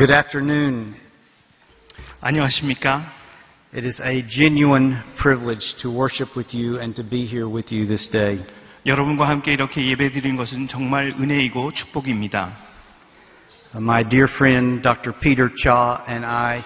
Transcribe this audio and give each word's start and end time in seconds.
good 0.00 0.10
afternoon. 0.10 0.96
안녕하십니까? 2.20 3.12
It 3.72 3.84
is 3.86 4.00
a 4.00 4.22
genuine 4.28 5.02
privilege 5.16 5.76
to 5.82 5.90
worship 5.90 6.36
with 6.36 6.54
you 6.54 6.80
and 6.80 6.94
to 6.96 7.04
be 7.04 7.24
here 7.26 7.48
with 7.48 7.72
you 7.72 7.86
this 7.86 8.08
day. 8.10 8.44
여러분과 8.84 9.28
함께 9.28 9.52
이렇게 9.52 9.86
예배드린 9.86 10.36
것은 10.36 10.68
정말 10.68 11.14
은혜이고 11.18 11.72
축복입니다. 11.72 12.56
Uh, 13.74 13.82
My 13.82 14.02
dear 14.08 14.26
friend 14.28 14.82
Dr. 14.82 15.12
Peter 15.20 15.48
Cha 15.56 16.04
and 16.08 16.24
I 16.24 16.64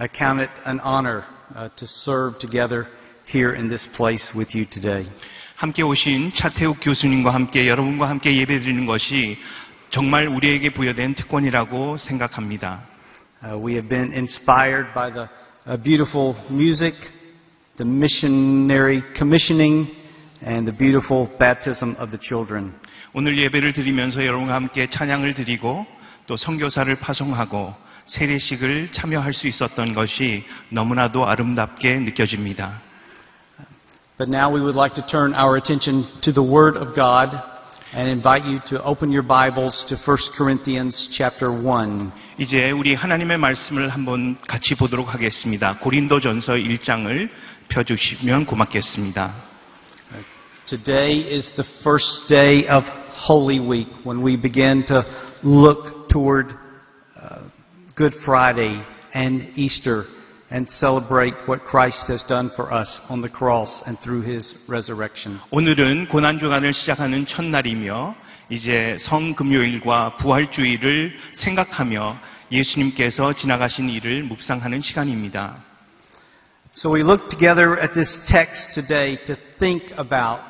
account 0.00 0.42
it 0.42 0.50
an 0.66 0.80
honor 0.80 1.24
uh, 1.54 1.68
to 1.76 1.86
serve 1.86 2.38
together 2.38 2.86
here 3.26 3.54
in 3.54 3.68
this 3.68 3.86
place 3.96 4.28
with 4.34 4.56
you 4.56 4.66
today. 4.68 5.06
함께 5.56 5.82
오신 5.82 6.32
차태욱 6.34 6.78
교수님과 6.80 7.34
함께 7.34 7.66
여러분과 7.66 8.08
함께 8.08 8.36
예배드리는 8.36 8.86
것이 8.86 9.38
정말 9.92 10.28
우리에게 10.28 10.70
부여된 10.70 11.14
특권이라고 11.14 11.96
생각합니다. 11.96 12.82
Uh, 13.42 13.56
we 13.56 13.74
have 13.74 13.88
been 13.88 14.12
inspired 14.12 14.92
by 14.92 15.12
the 15.12 15.28
uh, 15.66 15.82
beautiful 15.82 16.34
music, 16.50 16.94
the 17.76 17.88
missionary 17.88 19.02
commissioning, 19.16 19.86
and 20.44 20.66
the 20.66 20.76
beautiful 20.76 21.28
baptism 21.38 21.94
of 21.98 22.10
the 22.10 22.18
children. 22.20 22.74
오늘 23.14 23.38
예배를 23.38 23.72
드리면서 23.72 24.26
여러분과 24.26 24.54
함께 24.54 24.86
찬양을 24.86 25.34
드리고 25.34 25.86
또 26.26 26.36
선교사를 26.36 26.94
파송하고 26.96 27.74
세례식을 28.06 28.92
참여할 28.92 29.32
수 29.32 29.48
있었던 29.48 29.94
것이 29.94 30.44
너무나도 30.70 31.26
아름답게 31.26 32.00
느껴집니다. 32.00 32.80
But 34.18 34.28
now 34.28 34.52
we 34.52 34.60
would 34.60 34.76
like 34.76 34.94
to 34.94 35.06
turn 35.06 35.32
our 35.32 35.56
attention 35.56 36.04
to 36.22 36.32
the 36.32 36.42
Word 36.42 36.76
of 36.76 36.94
God 36.94 37.38
and 37.92 38.08
invite 38.08 38.44
you 38.44 38.60
to 38.66 38.82
open 38.84 39.10
your 39.10 39.22
Bibles 39.22 39.86
to 39.88 39.96
1 39.96 40.16
Corinthians 40.36 41.08
chapter 41.10 41.50
1. 41.50 42.12
이제 42.38 42.70
우리 42.70 42.94
하나님의 42.94 43.38
말씀을 43.38 43.88
한번 43.88 44.36
같이 44.46 44.74
보도록 44.74 45.14
하겠습니다. 45.14 45.78
고린도전서 45.78 46.54
1장을 46.54 47.28
펴주시면 47.68 48.46
고맙겠습니다. 48.46 49.34
Today 50.66 51.34
is 51.34 51.50
the 51.56 51.64
first 51.80 52.28
day 52.28 52.68
of 52.68 52.84
Holy 53.26 53.58
Week 53.58 53.88
when 54.04 54.22
we 54.22 54.36
begin 54.36 54.84
to 54.86 55.02
look 55.42 56.08
toward 56.08 56.54
uh, 57.16 57.40
Good 57.96 58.14
Friday 58.22 58.82
and 59.14 59.48
Easter 59.56 60.04
and 60.52 60.68
celebrate 60.70 61.34
what 61.46 61.64
Christ 61.64 62.08
has 62.08 62.24
done 62.24 62.50
for 62.54 62.72
us 62.72 63.00
on 63.08 63.20
the 63.20 63.28
cross 63.28 63.82
and 63.86 63.98
through 64.00 64.22
His 64.22 64.56
resurrection. 64.68 65.38
오늘은 65.50 66.08
고난주간을 66.08 66.72
시작하는 66.72 67.26
첫날이며 67.26 68.14
이제 68.50 68.96
성금요일과 69.00 70.16
부활주의를 70.16 71.14
생각하며 71.34 72.18
예수님께서 72.50 73.34
지나가신 73.34 73.90
일을 73.90 74.22
묵상하는 74.22 74.80
시간입니다. 74.80 75.62
So 76.74 76.94
we 76.94 77.02
look 77.02 77.28
together 77.28 77.78
at 77.80 77.92
this 77.92 78.20
text 78.26 78.72
today 78.74 79.18
to 79.26 79.36
think 79.58 79.92
about 79.98 80.44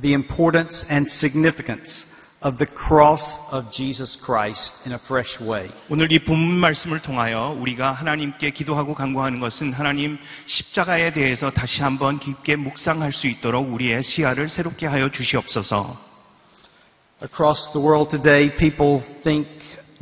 the 0.00 0.14
importance 0.14 0.86
and 0.90 1.10
significance 1.10 2.06
of 2.41 2.57
the 2.57 2.67
cross 2.67 3.21
of 3.51 3.69
Jesus 3.71 4.17
Christ 4.23 4.73
in 4.85 4.93
a 4.93 4.99
fresh 5.05 5.41
way. 5.41 5.69
오늘 5.89 6.11
이 6.11 6.19
본문 6.19 6.55
말씀을 6.55 7.01
통하여 7.01 7.55
우리가 7.59 7.91
하나님께 7.91 8.51
기도하고 8.51 8.93
간구하는 8.93 9.39
것은 9.39 9.73
하나님 9.73 10.17
십자가에 10.45 11.11
대해서 11.11 11.51
다시 11.51 11.81
한번 11.81 12.19
깊게 12.19 12.55
묵상할 12.55 13.11
수 13.11 13.27
있도록 13.27 13.73
우리의 13.73 14.03
시야를 14.03 14.49
새롭게 14.49 14.87
하여 14.87 15.09
주시옵소서. 15.11 15.97
Across 17.21 17.73
the 17.73 17.85
world 17.85 18.09
today, 18.09 18.55
people 18.55 19.03
think 19.23 19.49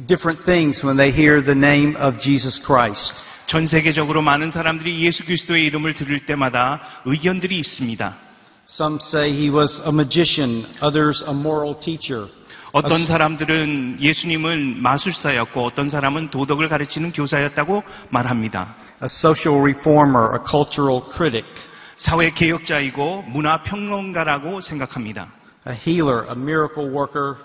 different 0.05 0.45
things 0.45 0.85
when 0.85 0.95
they 0.95 1.11
hear 1.11 1.43
the 1.43 1.57
name 1.57 1.95
of 1.97 2.19
Jesus 2.19 2.61
Christ. 2.63 3.15
전 3.47 3.65
세계적으로 3.65 4.21
많은 4.21 4.51
사람들이 4.51 5.03
예수 5.05 5.25
그리스도의 5.25 5.65
이름을 5.65 5.95
들을 5.95 6.19
때마다 6.27 7.01
의견들이 7.05 7.57
있습니다. 7.57 8.26
Some 8.69 8.99
say 8.99 9.31
he 9.31 9.49
was 9.49 9.79
a 9.85 9.91
magician, 9.93 10.65
others 10.81 11.23
a 11.25 11.31
moral 11.31 11.79
teacher. 11.79 12.27
어떤 12.73 13.05
사람들은 13.05 13.99
예수님은 14.01 14.81
마술사였고 14.83 15.63
어떤 15.63 15.89
사람은 15.89 16.31
도덕을 16.31 16.67
가르치는 16.67 17.13
교사였다고 17.13 17.81
말합니다. 18.09 18.75
a 19.01 19.05
social 19.05 19.61
reformer, 19.61 20.35
a 20.35 20.39
cultural 20.45 21.01
critic, 21.15 21.47
사회 21.95 22.29
개혁자이고 22.29 23.23
문화 23.29 23.63
평론가라고 23.63 24.59
생각합니다. 24.59 25.31
a 25.65 25.73
healer, 25.73 26.25
a 26.27 26.35
miracle 26.35 26.91
worker, 26.91 27.37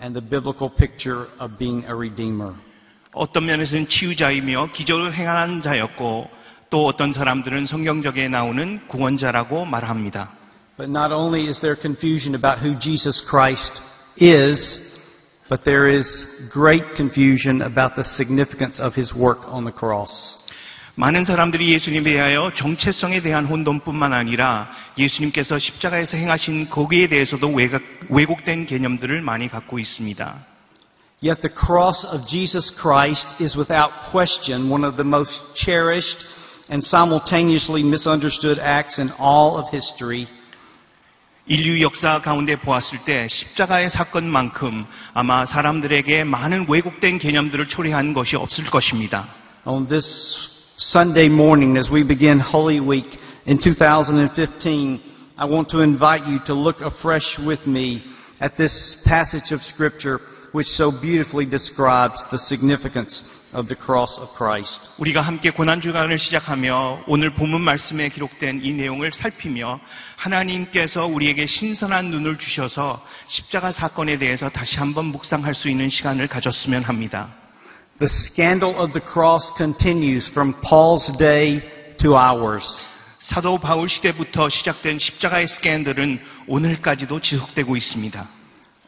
and 0.00 0.14
the 0.14 0.22
biblical 0.22 0.70
picture 0.72 1.26
of 1.40 1.58
being 1.58 1.84
a 1.90 1.92
redeemer. 1.92 2.54
어떤 3.14 3.46
면에서는 3.46 3.88
치유자이며 3.88 4.68
기적을 4.72 5.12
행하는 5.12 5.60
자였고 5.60 6.30
또 6.70 6.86
어떤 6.86 7.10
사람들은 7.10 7.66
성경적에 7.66 8.28
나오는 8.28 8.86
구원자라고 8.86 9.64
말합니다. 9.64 10.37
But 10.77 10.89
not 10.89 11.11
only 11.11 11.47
is 11.47 11.61
there 11.61 11.75
confusion 11.75 12.33
about 12.35 12.59
who 12.59 12.75
Jesus 12.75 13.21
Christ 13.21 13.79
is, 14.17 14.81
but 15.49 15.63
there 15.65 15.87
is 15.87 16.25
great 16.51 16.95
confusion 16.95 17.61
about 17.61 17.95
the 17.95 18.03
significance 18.03 18.79
of 18.79 18.95
his 18.95 19.13
work 19.13 19.39
on 19.45 19.65
the 19.65 19.71
cross. 19.71 20.39
많은 20.95 21.25
사람들이 21.25 21.73
예수님에 21.73 22.13
대하여 22.13 22.51
정체성에 22.55 23.21
대한 23.21 23.45
혼돈뿐만 23.45 24.13
아니라 24.13 24.69
예수님께서 24.97 25.57
십자가에서 25.57 26.17
행하신 26.17 26.69
거기에 26.69 27.07
대해서도 27.07 27.49
왜곡, 27.49 27.81
왜곡된 28.09 28.67
개념들을 28.67 29.21
많이 29.21 29.49
갖고 29.49 29.79
있습니다. 29.79 30.45
Yet 31.23 31.41
the 31.41 31.49
cross 31.49 32.05
of 32.05 32.27
Jesus 32.27 32.69
Christ 32.69 33.27
is 33.41 33.57
without 33.57 34.11
question 34.11 34.69
one 34.69 34.83
of 34.83 34.97
the 34.97 35.07
most 35.07 35.55
cherished 35.55 36.19
and 36.69 36.83
simultaneously 36.83 37.81
misunderstood 37.81 38.59
acts 38.59 38.99
in 38.99 39.09
all 39.17 39.57
of 39.57 39.69
history. 39.73 40.27
인류 41.47 41.81
역사 41.81 42.21
가운데 42.21 42.55
보았을 42.55 42.99
때 43.03 43.27
십자가의 43.29 43.89
사건만큼 43.89 44.85
아마 45.13 45.45
사람들에게 45.45 46.23
많은 46.23 46.67
왜곡된 46.69 47.19
개념들을 47.19 47.67
초래한 47.67 48.13
것이 48.13 48.37
없을 48.37 48.65
것입니다. 48.65 49.27
On 49.65 49.87
this 49.87 50.53
Sunday 50.77 51.27
morning, 51.27 51.77
as 51.77 51.91
we 51.91 52.03
begin 52.03 52.39
Holy 52.39 52.79
Week 52.79 53.09
in 53.45 53.59
2015, 53.59 55.01
I 55.35 55.45
want 55.45 55.69
to 55.71 55.81
invite 55.81 56.25
you 56.25 56.39
to 56.45 56.53
look 56.53 56.81
afresh 56.81 57.37
with 57.39 57.67
me 57.67 58.01
at 58.39 58.55
this 58.55 59.01
passage 59.03 59.53
of 59.53 59.61
Scripture 59.61 60.19
which 60.53 60.67
so 60.67 60.91
beautifully 60.91 61.45
describes 61.45 62.23
the 62.31 62.37
significance 62.37 63.21
of 63.52 63.68
the 63.68 63.76
cross 63.76 64.20
of 64.20 64.32
Christ. 64.36 64.90
우리가 64.98 65.20
함께 65.20 65.50
고난 65.50 65.80
주간을 65.80 66.18
시작하며 66.18 67.04
오늘 67.06 67.34
본문 67.34 67.60
말씀에 67.60 68.08
기록된 68.10 68.60
이 68.62 68.72
내용을 68.72 69.12
살피며 69.12 69.80
하나님께서 70.16 71.06
우리에게 71.06 71.46
신선한 71.46 72.06
눈을 72.10 72.38
주셔서 72.38 73.04
십자가 73.26 73.72
사건에 73.72 74.18
대해서 74.18 74.48
다시 74.48 74.78
한번 74.78 75.06
묵상할 75.06 75.54
수 75.54 75.68
있는 75.68 75.88
시간을 75.88 76.28
가졌으면 76.28 76.82
합니다. 76.84 77.28
The 77.98 78.08
scandal 78.08 78.76
of 78.78 78.92
the 78.92 79.04
cross 79.04 79.52
continues 79.56 80.30
from 80.30 80.54
Paul's 80.60 81.16
day 81.18 81.60
to 81.98 82.16
ours. 82.16 82.64
사도 83.18 83.58
바울 83.58 83.88
시대부터 83.88 84.48
시작된 84.48 84.98
십자가의 84.98 85.48
스캔들은 85.48 86.20
오늘까지도 86.46 87.20
지속되고 87.20 87.76
있습니다. 87.76 88.28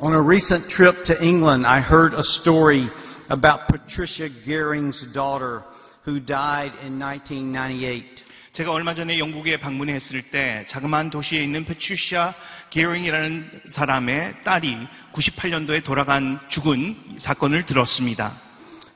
On 0.03 0.15
a 0.15 0.21
recent 0.21 0.69
trip 0.69 1.03
to 1.05 1.17
England, 1.21 1.67
I 1.67 1.81
heard 1.81 2.15
a 2.15 2.23
story 2.25 2.89
about 3.31 3.69
Patricia 3.69 4.29
Gering's 4.45 5.07
daughter 5.15 5.63
who 6.05 6.21
died 6.21 6.73
in 6.85 6.99
1998. 6.99 8.25
제가 8.53 8.73
얼마 8.73 8.95
전에 8.95 9.21
영국에 9.21 9.61
방문했을 9.61 10.23
때 10.31 10.67
자그마한 10.69 11.11
도시에 11.11 11.41
있는 11.41 11.65
페츄시아 11.65 12.35
게링이라는 12.71 13.63
사람의 13.67 14.43
딸이 14.43 14.77
98년도에 15.13 15.85
돌아간 15.85 16.41
죽은 16.49 16.97
사건을 17.19 17.65
들었습니다. 17.65 18.33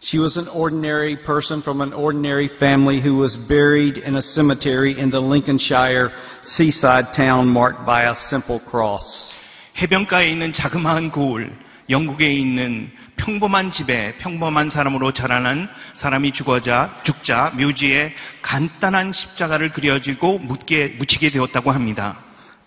She 0.02 0.20
was 0.20 0.36
an 0.36 0.48
ordinary 0.48 1.16
person 1.24 1.62
from 1.62 1.80
an 1.80 1.94
ordinary 1.94 2.48
family 2.56 3.00
who 3.00 3.16
was 3.16 3.38
buried 3.48 3.96
in 3.96 4.16
a 4.16 4.22
cemetery 4.22 4.98
in 4.98 5.10
the 5.10 5.20
Lincolnshire 5.20 6.10
seaside 6.42 7.14
town 7.14 7.48
marked 7.48 7.86
by 7.86 8.10
a 8.10 8.14
simple 8.14 8.60
cross. 8.68 9.40
해변가에 9.78 10.28
있는 10.28 10.52
자그마한 10.52 11.10
고을, 11.10 11.56
영국에 11.88 12.26
있는 12.26 12.90
평범한 13.17 13.71
집에 13.71 14.15
평범한 14.17 14.69
사람으로 14.69 15.13
자라난 15.13 15.69
사람이 15.95 16.31
죽어자 16.31 17.01
죽자 17.03 17.53
묘지에 17.55 18.13
간단한 18.41 19.11
십자가를 19.11 19.71
그려지고 19.71 20.39
묻게 20.39 20.95
묻히게 20.97 21.31
되었다고 21.31 21.71
합니다. 21.71 22.17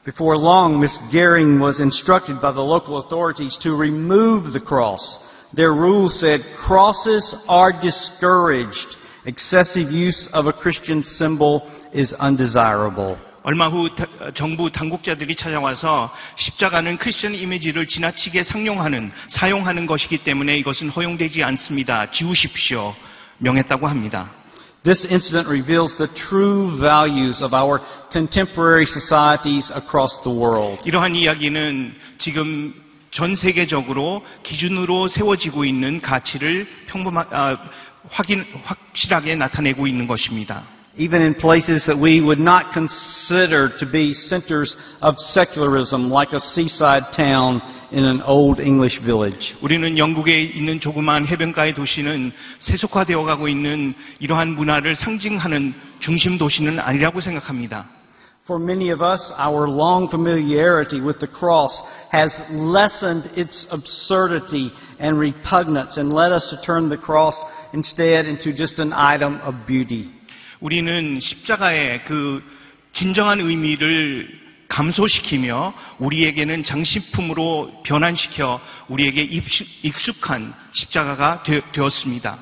Before 0.04 0.36
long, 0.36 0.78
Miss 0.78 0.98
Gehring 1.10 1.62
was 1.62 1.80
instructed 1.80 2.40
by 2.40 2.52
the 2.52 2.62
local 2.62 2.98
authorities 2.98 3.56
to 3.60 3.74
remove 3.74 4.52
the 4.52 4.60
cross. 4.60 5.20
Their 5.54 5.72
rule 5.72 6.08
said 6.08 6.42
crosses 6.56 7.36
are 7.46 7.72
discouraged. 7.72 8.96
Excessive 9.24 9.92
use 9.92 10.28
of 10.32 10.46
a 10.46 10.52
Christian 10.52 11.04
symbol 11.04 11.70
is 11.92 12.12
undesirable. 12.14 13.16
얼마 13.47 13.69
후 13.69 13.95
다- 13.95 14.05
정부 14.35 14.69
당국자들이 14.69 15.33
찾아와서 15.33 16.13
십자가는 16.35 16.97
크리스천 16.97 17.33
이미지를 17.33 17.87
지나치게 17.87 18.43
상용하는 18.43 19.09
사용하는 19.29 19.85
것이기 19.85 20.17
때문에 20.17 20.57
이것은 20.57 20.89
허용되지 20.89 21.45
않습니다. 21.45 22.11
지우십시오. 22.11 22.93
명했다고 23.37 23.87
합니다. 23.87 24.29
This 24.83 25.07
incident 25.07 25.47
reveals 25.47 25.95
the 25.95 26.13
true 26.13 26.77
values 26.77 27.41
of 27.41 27.55
our 27.55 27.79
contemporary 28.11 28.83
societies 28.83 29.71
across 29.71 30.21
the 30.23 30.37
world. 30.37 30.81
이러한 30.83 31.15
이야기는 31.15 31.95
지금 32.17 32.73
전 33.11 33.37
세계적으로 33.37 34.25
기준으로 34.43 35.07
세워지고 35.07 35.63
있는 35.63 36.01
가치를 36.01 36.67
평범하, 36.87 37.25
아, 37.31 37.57
확인, 38.09 38.45
확실하게 38.65 39.35
나타내고 39.35 39.87
있는 39.87 40.05
것입니다. 40.05 40.63
Even 40.96 41.22
in 41.22 41.34
places 41.34 41.86
that 41.86 41.96
we 41.96 42.20
would 42.20 42.38
not 42.38 42.74
consider 42.74 43.70
to 43.78 43.86
be 43.86 44.12
centers 44.12 44.76
of 45.00 45.18
secularism, 45.18 46.10
like 46.10 46.34
a 46.34 46.40
seaside 46.40 47.14
town 47.16 47.62
in 47.92 48.04
an 48.04 48.20
old 48.22 48.60
English 48.60 49.00
village. 49.00 49.54
우리는 49.62 49.96
영국에 49.96 50.42
있는 50.42 50.80
조그마한 50.80 51.26
해변가의 51.26 51.74
도시는 51.74 52.32
세속화되어 52.58 53.22
가고 53.24 53.48
있는 53.48 53.94
이러한 54.20 54.48
문화를 54.48 54.94
상징하는 54.94 55.74
중심 55.98 56.36
도시는 56.36 56.78
아니라고 56.78 57.20
생각합니다. 57.20 57.86
For 58.44 58.60
many 58.60 58.90
of 58.90 59.00
us, 59.00 59.32
our 59.38 59.68
long 59.68 60.08
familiarity 60.08 61.00
with 61.00 61.20
the 61.20 61.30
cross 61.30 61.80
has 62.12 62.42
lessened 62.50 63.30
its 63.36 63.68
absurdity 63.70 64.72
and 64.98 65.16
repugnance 65.16 65.96
and 65.96 66.12
led 66.12 66.32
us 66.32 66.50
to 66.50 66.60
turn 66.60 66.88
the 66.88 66.98
cross 66.98 67.38
instead 67.72 68.26
into 68.26 68.52
just 68.52 68.80
an 68.80 68.92
item 68.92 69.40
of 69.42 69.64
beauty. 69.64 70.10
우리는 70.60 71.18
십자가의 71.20 72.04
그 72.04 72.42
진정한 72.92 73.40
의미를 73.40 74.28
감소시키며 74.68 75.74
우리에게는 75.98 76.64
장식품으로 76.64 77.82
변환시켜 77.84 78.60
우리에게 78.88 79.22
입수- 79.22 79.66
익숙한 79.82 80.54
십자가가 80.72 81.42
되, 81.42 81.60
되었습니다. 81.72 82.38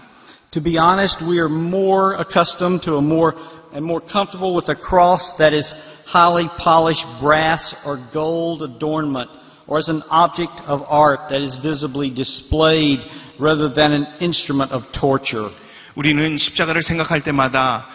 To 0.53 0.63
be 0.63 0.79
honest, 0.79 1.25
we 1.25 1.39
are 1.39 1.49
more 1.49 2.17
accustomed 2.19 2.83
to 2.83 2.97
a 2.99 3.03
more 3.03 3.35
and 3.73 3.85
more 3.85 4.01
comfortable 4.01 4.55
with 4.55 4.69
a 4.69 4.75
cross 4.75 5.37
that 5.39 5.55
is 5.55 5.67
highly 6.07 6.49
polished 6.59 7.07
brass 7.21 7.75
or 7.85 7.99
gold 8.13 8.63
adornment 8.63 9.31
or 9.67 9.79
as 9.79 9.89
an 9.89 10.03
object 10.11 10.61
of 10.67 10.83
art 10.89 11.31
that 11.31 11.41
is 11.41 11.57
visibly 11.63 12.11
displayed 12.11 12.99
rather 13.39 13.69
than 13.73 13.93
an 13.93 14.07
instrument 14.21 14.73
of 14.73 14.83
torture. 14.93 15.51
우리는 15.95 16.37
십자가를 16.37 16.83
생각할 16.83 17.23
때마다 17.23 17.87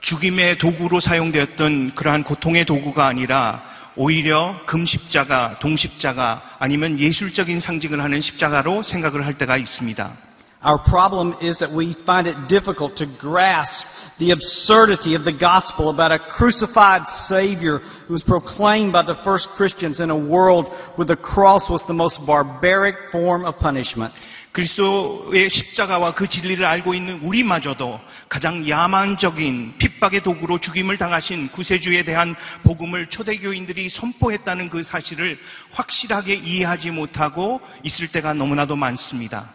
죽임의 0.00 0.58
도구로 0.58 1.00
사용되었던 1.00 1.94
그러한 1.94 2.24
고통의 2.24 2.66
도구가 2.66 3.06
아니라 3.06 3.62
오히려 3.96 4.60
금십자가, 4.66 5.58
동십자가 5.60 6.56
아니면 6.58 6.98
예술적인 6.98 7.60
상징을 7.60 8.02
하는 8.02 8.20
십자가로 8.20 8.82
생각을 8.82 9.24
할 9.24 9.38
때가 9.38 9.56
있습니다. 9.56 10.12
Our 10.66 10.82
problem 10.82 11.36
is 11.42 11.58
that 11.58 11.76
we 11.76 11.94
find 12.04 12.26
it 12.26 12.48
difficult 12.48 12.96
to 12.96 13.06
grasp 13.20 13.84
the 14.18 14.32
absurdity 14.32 15.14
of 15.14 15.24
the 15.24 15.36
gospel 15.36 15.90
about 15.90 16.10
a 16.10 16.18
crucified 16.18 17.04
Savior 17.28 17.80
who 18.06 18.14
was 18.14 18.24
proclaimed 18.24 18.92
by 18.92 19.04
the 19.04 19.16
first 19.24 19.48
Christians 19.56 20.00
in 20.00 20.10
a 20.10 20.16
world 20.16 20.72
where 20.96 21.06
the 21.06 21.16
cross 21.16 21.68
was 21.68 21.84
the 21.86 21.92
most 21.92 22.18
barbaric 22.24 23.12
form 23.12 23.44
of 23.44 23.58
punishment. 23.58 24.14
그리스도의 24.51 25.49
십자가와 25.49 26.15
그 26.15 26.27
진리를 26.27 26.65
알고 26.65 26.93
있는 26.93 27.19
우리마저도 27.21 27.99
가장 28.29 28.67
야만적인 28.67 29.75
핍박의 29.77 30.23
도구로 30.23 30.59
죽임을 30.59 30.97
당하신 30.97 31.49
구세주에 31.51 32.03
대한 32.03 32.35
복음을 32.63 33.07
초대교인들이 33.07 33.89
선포했다는 33.89 34.69
그 34.69 34.81
사실을 34.81 35.37
확실하게 35.71 36.35
이해하지 36.35 36.91
못하고 36.91 37.61
있을 37.83 38.07
때가 38.07 38.33
너무나도 38.33 38.75
많습니다. 38.75 39.53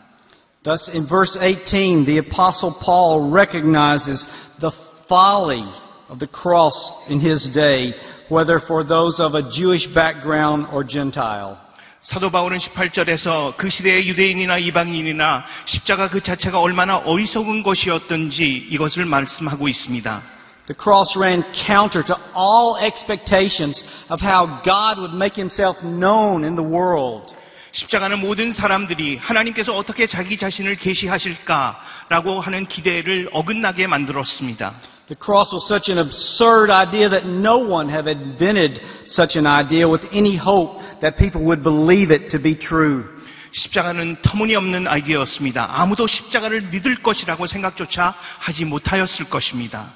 Thus, 0.63 0.89
in 0.89 1.07
verse 1.07 1.37
18, 1.39 2.07
the 2.07 2.19
Apostle 2.19 2.75
Paul 2.81 3.31
recognizes 3.31 4.27
the 4.61 4.73
folly 5.09 5.63
of 6.09 6.19
the 6.19 6.27
cross 6.27 6.75
in 7.11 7.21
his 7.21 7.53
day, 7.53 7.93
whether 8.31 8.59
for 8.59 8.83
those 8.83 9.21
of 9.21 9.35
a 9.35 9.43
Jewish 9.51 9.87
background 9.93 10.69
or 10.73 10.83
Gentile. 10.83 11.59
사도 12.05 12.29
바울은 12.29 12.59
18절에서 12.59 13.57
그 13.57 13.71
시대의 13.71 14.07
유대인이나 14.07 14.59
이방인이나 14.59 15.43
십자가 15.65 16.11
그 16.11 16.21
자체가 16.21 16.61
얼마나 16.61 16.99
어리석은 16.99 17.63
것이었던지 17.63 18.69
이것을 18.71 19.07
말씀하고 19.07 19.69
있습니다. 19.69 20.23
The 20.67 20.77
cross 20.79 21.19
ran 21.19 21.43
counter 21.55 22.05
to 22.05 22.15
all 22.37 22.77
expectations 22.79 23.83
of 24.11 24.23
how 24.23 24.61
God 24.63 25.01
would 25.01 25.17
make 25.17 25.41
himself 25.41 25.81
known 25.81 26.45
in 26.45 26.57
the 26.57 26.69
world. 26.69 27.35
십자가는 27.73 28.19
모든 28.19 28.53
사람들이 28.53 29.17
하나님께서 29.17 29.75
어떻게 29.75 30.07
자기 30.07 30.37
자신을 30.37 30.77
계시하실까라고 30.77 32.39
하는 32.39 32.67
기대를 32.67 33.31
어긋나게 33.33 33.87
만들었습니다. 33.87 34.75
The 35.07 35.17
cross 35.19 35.55
was 35.55 35.65
such 35.65 35.91
an 35.91 35.99
absurd 35.99 36.71
idea 36.71 37.09
that 37.09 37.27
no 37.27 37.57
one 37.57 37.89
have 37.89 38.11
invented 38.11 38.81
such 39.07 39.39
an 39.39 39.47
idea 39.47 39.89
with 39.89 40.07
any 40.13 40.37
hope 40.37 40.84
that 41.02 41.18
people 41.18 41.42
would 41.46 41.64
believe 41.64 42.12
it 42.12 42.30
to 42.30 42.42
be 42.42 42.58
true. 42.58 43.04
십자가는 43.52 44.18
터무니없는 44.22 44.88
아이디어였습니다. 44.88 45.68
아무도 45.82 46.06
십자가를 46.08 46.62
믿을 46.70 47.02
것이라고 47.02 47.48
생각조차 47.48 48.14
하지 48.40 48.66
못하였을 48.66 49.30
것입니다. 49.30 49.88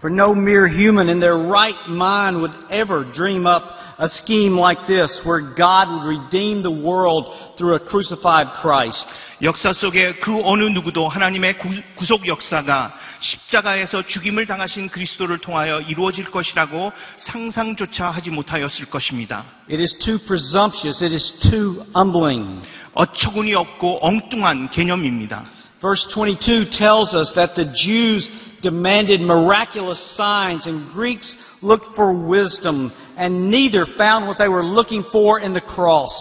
For 0.00 0.12
no 0.12 0.32
mere 0.32 0.66
human 0.66 1.08
in 1.08 1.20
their 1.20 1.38
right 1.38 1.78
mind 1.88 2.42
would 2.42 2.56
ever 2.72 3.04
dream 3.12 3.46
up 3.46 3.62
a 4.00 4.08
scheme 4.08 4.58
like 4.58 4.84
this 4.86 5.22
where 5.24 5.38
God 5.54 5.86
would 5.94 6.06
redeem 6.10 6.62
the 6.62 6.74
world 6.74 7.30
through 7.56 7.76
a 7.76 7.78
crucified 7.78 8.50
Christ. 8.60 9.06
역사 9.42 9.72
속에 9.72 10.14
그 10.18 10.40
어느 10.42 10.64
누구도 10.64 11.06
하나님의 11.08 11.58
구- 11.58 11.82
구속 11.94 12.26
역사가 12.26 12.92
십자가에서 13.20 14.02
죽임을 14.02 14.46
당하신 14.46 14.88
그리스도를 14.88 15.38
통하여 15.38 15.80
이루어질 15.80 16.24
것이라고 16.24 16.92
상상조차 17.18 18.10
하지 18.10 18.30
못하였을 18.30 18.86
것입니다. 18.86 19.44
It 19.70 19.80
is 19.80 19.98
too 19.98 20.18
presumptuous. 20.18 21.04
It 21.04 21.14
is 21.14 21.32
too 21.50 21.84
humbling. 21.94 22.62
어처구니 22.94 23.54
없고 23.54 23.98
엉뚱한 24.02 24.70
개념입니다. 24.70 25.44
Verse 25.80 26.06
22 26.12 26.70
tells 26.70 27.14
us 27.16 27.32
that 27.34 27.54
the 27.54 27.72
Jews 27.74 28.30
demanded 28.62 29.20
miraculous 29.20 30.00
signs 30.14 30.66
and 30.68 30.92
Greeks 30.92 31.36
looked 31.60 31.96
for 31.96 32.12
wisdom 32.12 32.92
and 33.16 33.50
neither 33.50 33.84
found 33.98 34.26
what 34.26 34.38
they 34.38 34.48
were 34.48 34.64
looking 34.64 35.02
for 35.10 35.40
in 35.40 35.52
the 35.52 35.60
cross. 35.60 36.12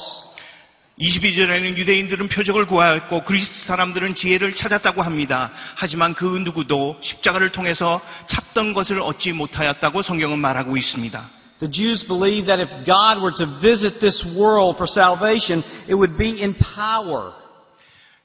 22절에는 0.98 1.76
유대인들은 1.76 2.28
표적을 2.28 2.66
구하였고 2.66 3.24
그리스 3.24 3.66
사람들은 3.66 4.14
지혜를 4.14 4.54
찾았다고 4.54 5.02
합니다. 5.02 5.50
하지만 5.74 6.14
그 6.14 6.24
누구도 6.24 6.96
십자가를 7.02 7.52
통해서 7.52 8.00
찾던 8.28 8.72
것을 8.72 9.00
얻지 9.02 9.32
못하였다고 9.32 10.00
성경은 10.00 10.38
말하고 10.38 10.76
있습니다. 10.76 11.30
The 11.58 11.70
Jews 11.70 12.06
believed 12.06 12.46
that 12.46 12.60
if 12.60 12.70
God 12.84 13.20
were 13.20 13.34
to 13.36 13.46
visit 13.60 13.98
this 14.00 14.24
world 14.24 14.76
for 14.76 14.88
salvation, 14.88 15.62
it 15.88 15.94
would 15.94 16.16
be 16.16 16.40
in 16.42 16.54
power. 16.54 17.32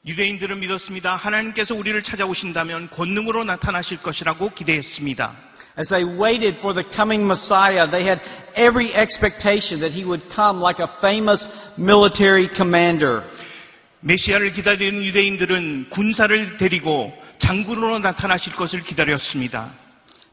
유대인들은 0.07 0.61
믿었습니다. 0.61 1.17
하나님께서 1.17 1.75
우리를 1.75 2.01
찾아오신다면 2.03 2.91
권능으로 2.91 3.45
나타나실 3.45 3.99
것이라고 4.03 4.51
기대했습니다. 4.51 5.35
As 5.79 5.89
they 5.89 6.05
waited 6.05 6.59
for 6.59 6.73
the 6.73 6.89
coming 6.95 7.25
Messiah, 7.25 7.91
they 7.91 8.07
had 8.07 8.21
every 8.57 8.95
expectation 8.95 9.81
that 9.81 9.93
he 9.93 10.05
would 10.05 10.25
come 10.33 10.63
like 10.63 10.81
a 10.81 10.89
famous 11.01 11.47
military 11.77 12.49
commander. 12.55 13.23
메시아를 14.01 14.53
기다리는 14.53 15.03
유대인들은 15.03 15.89
군사를 15.91 16.57
데리고 16.59 17.13
장군으로 17.39 17.99
나타나실 17.99 18.55
것을 18.55 18.85
기다렸습니다. 18.85 19.71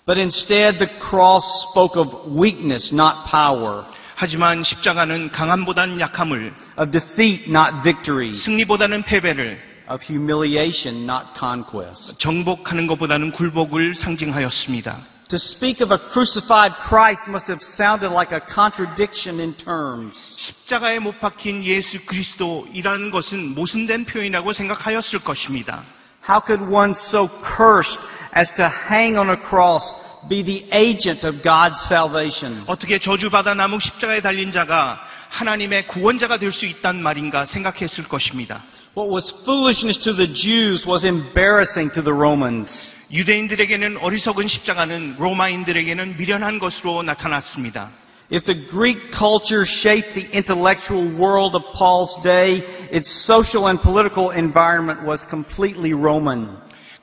But 0.06 0.20
instead, 0.20 0.78
the 0.78 1.00
cross 1.00 1.44
spoke 1.72 2.00
of 2.00 2.38
weakness, 2.40 2.94
not 2.94 3.26
power, 3.30 3.86
하지만 4.21 4.65
십자가는 4.65 5.31
강함보다는 5.31 6.01
약함을, 6.01 6.53
of 6.77 6.91
defeat, 6.91 7.45
not 7.49 7.83
victory, 7.85 8.35
승리보다는 8.35 9.05
패배를, 9.05 9.61
of 9.89 10.05
humiliation, 10.05 11.05
not 11.05 11.39
conquest. 11.39 12.19
정복하는 12.19 12.89
것보다는 12.89 13.31
굴복을 13.31 13.95
상징하였습니다. 13.95 14.97
To 15.29 15.37
speak 15.37 15.85
of 15.85 15.95
a 15.95 16.01
crucified 16.11 16.75
Christ 16.89 17.29
must 17.29 17.47
have 17.49 17.63
sounded 17.63 18.11
like 18.13 18.35
a 18.35 18.41
contradiction 18.53 19.39
in 19.39 19.55
terms. 19.57 20.19
십자가에 20.37 20.99
못 20.99 21.21
박힌 21.21 21.63
예수 21.63 22.05
그리스도이라는 22.05 23.13
것은 23.13 23.55
모순된 23.55 24.07
표현이라고 24.07 24.53
생각하였을 24.53 25.21
것입니다. 25.21 25.85
How 26.29 26.43
could 26.45 26.75
one 26.75 26.91
so 26.91 27.29
cursed 27.57 28.03
as 28.36 28.54
to 28.56 28.68
hang 28.68 29.18
on 29.18 29.30
a 29.30 29.38
cross 29.38 29.84
be 30.30 30.44
the 30.44 30.66
agent 30.72 31.26
of 31.26 31.42
God's 31.42 31.82
salvation? 31.88 32.64
어떻게 32.68 33.00
저주받아 33.00 33.54
나무 33.54 33.80
십자가에 33.80 34.22
달린 34.22 34.52
자가 34.52 35.00
하나님의 35.30 35.88
구원자가 35.88 36.38
될 36.38 36.52
수 36.52 36.66
있단 36.66 37.02
말인가 37.02 37.46
생각했을 37.46 38.08
것입니다. 38.08 38.62
What 38.96 39.12
was 39.12 39.34
foolishness 39.42 40.00
to 40.04 40.14
the 40.16 40.32
Jews 40.32 40.88
was 40.88 41.04
embarrassing 41.04 41.92
to 41.96 42.04
the 42.04 42.14
Romans. 42.14 42.94
유대인들에게는 43.12 43.98
어리석은 43.98 44.48
십자가는 44.48 45.16
로마인들에게는 45.18 46.18
미련한 46.18 46.60
것으로 46.60 47.02
나타났습니다. 47.02 47.90
If 48.32 48.46
the 48.46 48.68
Greek 48.68 49.12
culture 49.12 49.66
shaped 49.66 50.14
the 50.14 50.30
intellectual 50.34 51.06
world 51.18 51.56
of 51.56 51.64
Paul's 51.74 52.16
day, 52.24 52.64
its 52.92 53.10
social 53.26 53.68
and 53.68 53.82
political 53.82 54.32
environment 54.32 55.06
was 55.06 55.26
completely 55.30 55.94
Roman. 55.94 56.58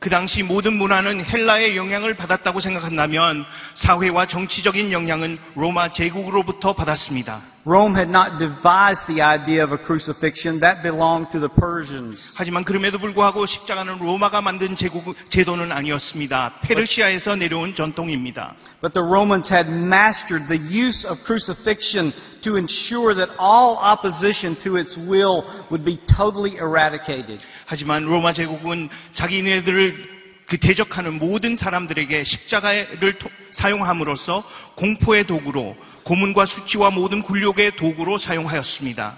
그 0.06 0.10
당시 0.12 0.44
모든 0.44 0.74
문화는 0.74 1.26
헬라의 1.26 1.76
영향을 1.76 2.14
받았다고 2.14 2.60
생각한다면 2.60 3.44
사회와 3.74 4.28
정치적인 4.28 4.92
영향은 4.92 5.40
로마 5.56 5.90
제국으로부터 5.90 6.74
받았습니다. 6.74 7.42
Rome 7.66 7.96
had 7.96 8.12
not 8.12 8.38
devised 8.38 9.08
the 9.08 9.24
idea 9.24 9.64
of 9.64 9.74
a 9.74 9.82
crucifixion. 9.82 10.60
That 10.60 10.84
belonged 10.84 11.32
to 11.32 11.40
the 11.40 11.50
Persians. 11.50 12.22
하지만 12.38 12.64
그럼에도 12.64 13.00
불구하고 13.00 13.48
십자가는 13.48 13.98
로마가 13.98 14.42
만든 14.42 14.76
제국, 14.76 15.16
제도는 15.32 15.72
아니었습니다. 15.72 16.60
페르시아에서 16.62 17.36
내려온 17.36 17.74
전통입니다. 17.74 18.54
But 18.82 18.94
the 18.94 19.04
Romans 19.04 19.52
had 19.52 19.68
mastered 19.68 20.46
the 20.48 20.62
use 20.62 21.08
of 21.10 21.18
crucifixion 21.26 22.14
to 22.44 22.58
ensure 22.58 23.16
that 23.16 23.34
all 23.40 23.82
opposition 23.82 24.56
to 24.62 24.78
its 24.78 24.96
will 24.96 25.42
would 25.72 25.84
be 25.84 25.98
totally 26.06 26.58
eradicated. 26.62 27.42
하지만 27.66 28.04
로마 28.04 28.34
제국은 28.34 28.90
자기네들을 29.14 30.16
그 30.48 30.58
대적하는 30.60 31.18
모든 31.18 31.56
사람들에게 31.56 32.24
십자가를 32.24 33.18
토- 33.18 33.30
사용함으로써 33.52 34.44
공포의 34.76 35.26
도구로 35.26 35.76
고문과 36.04 36.46
수치와 36.46 36.92
모든 36.92 37.22
굴욕의 37.24 37.76
도구로 37.78 38.18
사용하였습니다. 38.20 39.16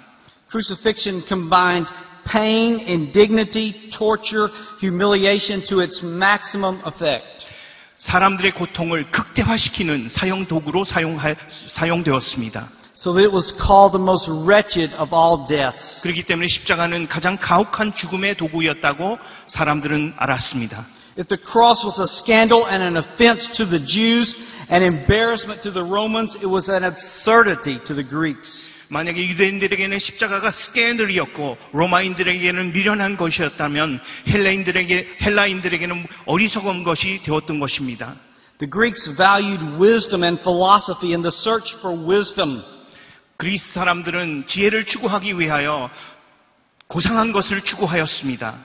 Crucifixion 0.49 1.25
combined 1.27 1.89
pain, 2.31 2.79
indignity, 2.87 3.89
torture, 3.89 4.49
humiliation 4.81 5.63
to 5.65 5.81
its 5.81 6.03
maximum 6.05 6.79
effect. 6.87 7.45
사람들의 7.97 8.51
고통을 8.53 9.11
극대화시키는 9.11 10.07
사용 10.09 10.45
도구로 10.45 10.85
사용하, 10.85 11.35
사용되었습니다. 11.67 12.69
So 12.96 13.12
that 13.14 13.24
it 13.24 13.32
was 13.32 13.52
called 13.58 13.92
the 13.92 14.02
most 14.02 14.28
wretched 14.28 14.92
of 14.94 15.12
all 15.12 15.46
deaths. 15.48 16.00
그렇기 16.02 16.24
때문에 16.24 16.46
십자가는 16.46 17.08
가장 17.08 17.38
가혹한 17.38 17.94
죽음의 17.94 18.36
도구였다고 18.36 19.18
사람들은 19.46 20.14
알았습니다. 20.16 20.86
If 21.18 21.28
the 21.28 21.40
cross 21.40 21.84
was 21.84 22.00
a 22.00 22.08
scandal 22.08 22.64
and 22.68 22.82
an 22.82 22.96
offense 22.96 23.48
to 23.56 23.68
the 23.68 23.84
Jews, 23.84 24.36
an 24.70 24.82
embarrassment 24.82 25.62
to 25.62 25.72
the 25.72 25.84
Romans, 25.84 26.36
it 26.36 26.48
was 26.48 26.70
an 26.70 26.84
absurdity 26.84 27.80
to 27.84 27.94
the 27.94 28.06
Greeks. 28.06 28.72
만약에 28.88 29.26
유대인들에게는 29.26 29.98
십자가가 29.98 30.50
스캔들이었고 30.50 31.56
로마인들에게는 31.72 32.72
미련한 32.72 33.16
것이었다면 33.16 34.00
헬라인들에게 34.28 35.16
헬라인들에게는 35.22 36.06
어리석은 36.26 36.84
것이 36.84 37.22
되었던 37.24 37.58
것입니다. 37.58 38.14
The 38.58 38.70
Greeks 38.70 39.16
valued 39.16 39.80
wisdom 39.80 40.22
and 40.22 40.40
philosophy 40.42 41.12
in 41.12 41.22
the 41.22 41.32
search 41.32 41.74
for 41.80 41.96
wisdom. 41.96 42.62
그리스 43.37 43.71
사람들은 43.73 44.45
지혜를 44.47 44.85
추구하기 44.85 45.39
위하여 45.39 45.89
고상한 46.87 47.31
것을 47.31 47.61
추구하였습니다. 47.61 48.55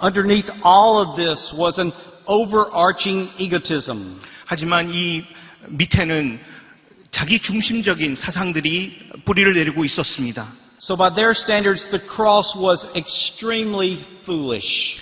Underneath 0.00 0.50
all 0.64 1.04
of 1.04 1.16
this 1.16 1.52
was 1.54 1.80
an 1.80 1.92
overarching 2.26 3.30
egotism. 3.38 4.20
하지만 4.46 4.94
이 4.94 5.24
밑에는 5.68 6.40
자기 7.10 7.40
중심적인 7.40 8.14
사상들이 8.14 9.10
뿌리를 9.24 9.52
내리고 9.52 9.84
있었습니다. 9.84 10.46
So 10.80 10.96
by 10.96 11.12
their 11.12 11.32
standards, 11.32 11.90
the 11.90 12.00
cross 12.06 12.56
was 12.56 12.88
extremely 12.94 14.02
foolish. 14.22 14.96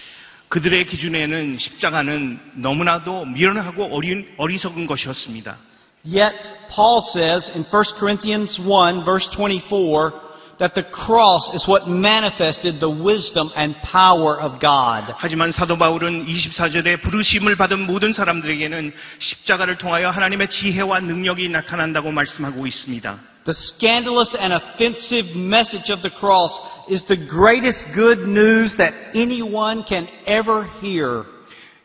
그들의 0.49 0.87
기준에는 0.87 1.59
십자가는 1.59 2.41
너무나도 2.55 3.27
미련하고 3.27 3.95
어린, 3.95 4.27
어리석은 4.39 4.87
것이었습니다. 4.87 5.59
Yet, 6.04 6.34
Paul 6.70 7.02
says 7.14 7.50
in 7.56 7.64
1 7.64 7.84
Corinthians 7.98 8.60
1 8.60 9.06
verse 9.06 9.28
24 9.36 10.24
that 10.60 10.76
the 10.76 10.84
cross 10.84 11.50
is 11.54 11.68
what 11.68 11.88
manifested 11.88 12.80
the 12.80 12.90
wisdom 12.90 13.52
and 13.56 13.76
power 13.84 14.40
of 14.40 14.60
God. 14.60 15.14
하지만 15.18 15.52
사도 15.52 15.78
바울은 15.78 16.26
24절에 16.26 17.02
부르심을 17.02 17.56
받은 17.56 17.88
모든 17.88 18.14
사람들에게는 18.14 18.94
십자가를 19.20 19.78
통하여 19.78 20.10
하나님의 20.10 20.50
지혜와 20.50 21.00
능력이 21.00 21.50
나타난다고 21.50 22.12
말씀하고 22.12 22.68
있습니다. 22.68 23.20
The 23.46 23.54
scandalous 23.54 24.38
and 24.40 24.54
offensive 24.54 25.36
message 25.36 25.92
of 25.92 26.02
the 26.02 26.12
cross 26.12 26.54
is 26.90 27.04
the 27.08 27.18
greatest 27.28 27.84
good 27.94 28.24
news 28.24 28.76
that 28.78 28.94
anyone 29.14 29.84
can 29.84 30.08
ever 30.28 30.64
hear. 30.82 31.26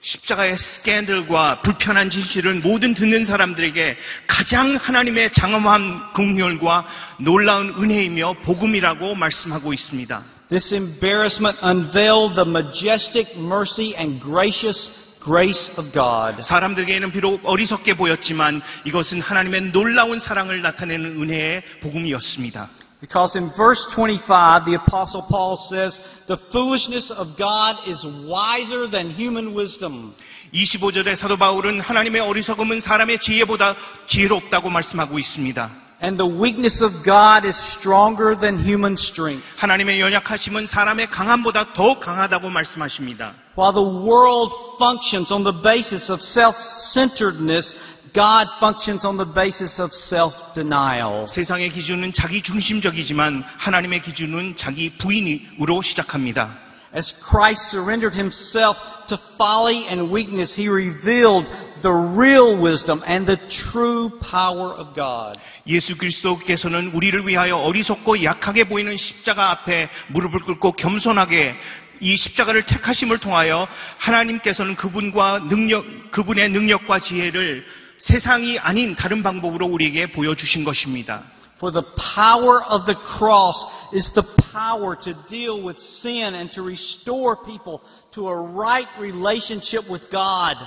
십자가의 0.03 0.57
스캔들과 0.57 1.61
불편한 1.61 2.09
진실은 2.09 2.61
모든 2.61 2.93
듣는 2.93 3.23
사람들에게 3.23 3.97
가장 4.27 4.75
하나님의 4.75 5.31
장엄한 5.33 6.13
긍휼과 6.13 6.85
놀라운 7.19 7.69
은혜이며 7.69 8.41
복음이라고 8.43 9.15
말씀하고 9.15 9.73
있습니다. 9.73 10.23
This 10.49 10.75
embarrassment 10.75 11.57
unveiled 11.63 12.35
the 12.35 12.47
majestic 12.47 13.33
mercy 13.39 13.95
and 13.97 14.21
gracious 14.21 14.91
grace 15.23 15.71
of 15.77 15.91
God. 15.93 16.43
사람들에게는 16.43 17.13
비록 17.13 17.39
어리석게 17.45 17.93
보였지만 17.95 18.61
이것은 18.85 19.21
하나님의 19.21 19.71
놀라운 19.71 20.19
사랑을 20.19 20.61
나타내는 20.61 21.21
은혜의 21.21 21.63
복음이었습니다. 21.81 22.82
Because 23.02 23.36
in 23.36 23.50
verse 23.56 23.86
25, 23.94 24.64
the 24.66 24.74
apostle 24.74 25.22
Paul 25.28 25.56
says, 25.70 25.98
the 26.26 26.36
foolishness 26.50 27.12
of 27.12 27.38
God 27.38 27.76
is 27.86 28.04
wiser 28.26 28.90
than 28.90 29.10
human 29.10 29.54
wisdom. 29.54 30.14
25절에 30.52 31.14
사도 31.14 31.36
바울은 31.36 31.80
하나님의 31.80 32.20
어리석음은 32.22 32.80
사람의 32.80 33.20
지혜보다 33.20 33.76
지혜롭다고 34.08 34.70
말씀하고 34.70 35.18
있습니다. 35.18 35.70
And 36.00 36.16
the 36.16 36.28
weakness 36.28 36.82
of 36.82 36.92
God 37.02 37.44
is 37.44 37.56
stronger 37.74 38.38
than 38.38 38.58
human 38.58 38.94
strength. 38.94 39.44
하나님의 39.56 40.00
연약하심은 40.00 40.68
사람의 40.68 41.10
강함보다 41.10 41.72
더 41.74 41.98
강하다고 41.98 42.50
말씀하십니다. 42.50 43.34
While 43.58 43.74
the 43.74 44.06
world 44.06 44.54
functions 44.78 45.32
on 45.32 45.42
the 45.42 45.54
basis 45.60 46.10
of 46.12 46.22
self-centeredness, 46.22 47.74
God 48.13 48.47
functions 48.59 49.05
on 49.05 49.17
the 49.17 49.25
basis 49.25 49.81
of 49.81 49.91
self-denial. 49.91 51.27
세상의 51.27 51.71
기준은 51.71 52.13
자기 52.13 52.43
중심적이지만 52.43 53.43
하나님의 53.57 54.03
기준은 54.03 54.55
자기 54.55 54.91
부인으로 54.97 55.81
시작합니다. 55.81 56.59
As 56.95 57.11
Christ 57.27 57.71
surrendered 57.71 58.15
himself 58.15 58.77
to 59.07 59.17
folly 59.33 59.87
and 59.87 60.13
weakness, 60.13 60.53
he 60.53 60.69
revealed 60.69 61.49
the 61.81 61.91
real 61.91 62.55
wisdom 62.61 63.01
and 63.07 63.25
the 63.25 63.39
true 63.49 64.11
power 64.19 64.77
of 64.77 64.93
God. 64.93 65.39
예수 65.65 65.97
그리스도께서는 65.97 66.91
우리를 66.93 67.27
위하여 67.27 67.57
어리석고 67.57 68.23
약하게 68.23 68.65
보이는 68.65 68.95
십자가 68.95 69.49
앞에 69.49 69.89
무릎을 70.09 70.41
꿇고 70.41 70.73
겸손하게 70.73 71.55
이 71.99 72.15
십자가를 72.15 72.63
택하심을 72.67 73.17
통하여 73.17 73.67
하나님께서는 73.97 74.75
그분과 74.75 75.47
능력, 75.49 76.11
그분의 76.11 76.49
능력과 76.49 76.99
지혜를 76.99 77.65
세상이 77.97 78.59
아닌 78.59 78.95
다른 78.95 79.23
방법으로 79.23 79.67
우리에게 79.67 80.11
보여주신 80.11 80.63
것입니다. 80.63 81.23
For 81.57 81.71
the 81.71 81.85
power 81.95 82.61
of 82.69 82.85
the 82.85 82.97
cross 83.17 83.55
is 83.93 84.11
the 84.13 84.27
power 84.51 84.97
to 84.99 85.13
deal 85.29 85.63
with 85.63 85.79
sin 85.79 86.35
and 86.35 86.51
to 86.53 86.63
restore 86.63 87.37
people 87.45 87.79
to 88.11 88.27
a 88.27 88.35
right 88.35 88.89
relationship 88.99 89.89
with 89.89 90.09
God. 90.09 90.57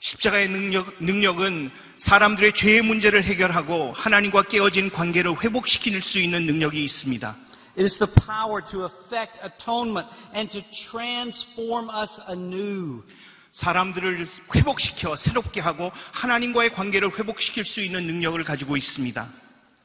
십자가의 0.00 0.48
능력, 0.48 0.94
능력은 1.00 1.70
사람들의 1.98 2.54
죄의 2.54 2.82
문제를 2.82 3.22
해결하고 3.22 3.92
하나님과 3.92 4.44
깨어진 4.44 4.90
관계를 4.90 5.36
회복시킬 5.44 6.02
수 6.02 6.18
있는 6.18 6.46
능력이 6.46 6.82
있습니다. 6.82 7.36
It 7.76 7.84
is 7.84 7.98
the 7.98 8.10
power 8.26 8.60
to 8.70 8.84
effect 8.84 9.38
atonement 9.44 10.08
and 10.34 10.50
to 10.50 10.62
transform 10.90 11.88
us 11.88 12.10
anew. 12.28 13.02
사람들을 13.52 14.26
회복시켜 14.54 15.16
새롭게 15.16 15.60
하고 15.60 15.90
하나님과의 16.12 16.70
관계를 16.72 17.18
회복시킬 17.18 17.64
수 17.64 17.80
있는 17.80 18.06
능력을 18.06 18.42
가지고 18.44 18.76
있습니다. 18.76 19.26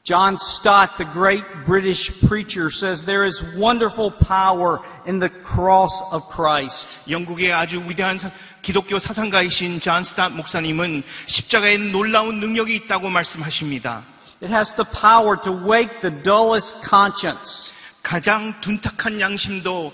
John 0.04 0.36
Stott, 0.40 0.98
the 0.98 1.12
great 1.12 1.44
British 1.66 2.12
preacher, 2.28 2.70
says 2.70 3.04
there 3.04 3.26
is 3.26 3.42
wonderful 3.58 4.12
power 4.22 4.78
in 5.04 5.18
the 5.18 5.28
cross 5.42 5.90
of 6.12 6.22
Christ. 6.32 6.86
영국의 7.10 7.52
아주 7.52 7.82
위대한 7.88 8.16
사- 8.16 8.30
기독교 8.62 9.00
사상가이신 9.00 9.80
존 9.80 10.04
스ታት 10.04 10.30
목사님은 10.30 11.02
십자가에 11.26 11.78
놀라운 11.78 12.38
능력이 12.38 12.76
있다고 12.76 13.10
말씀하십니다. 13.10 14.04
It 14.40 14.52
has 14.54 14.72
the 14.76 14.86
power 14.92 15.36
to 15.42 15.50
wake 15.68 15.98
the 16.00 16.22
dullest 16.22 16.78
conscience, 16.88 17.72
가장 18.04 18.60
둔탁한 18.60 19.20
양심도 19.20 19.92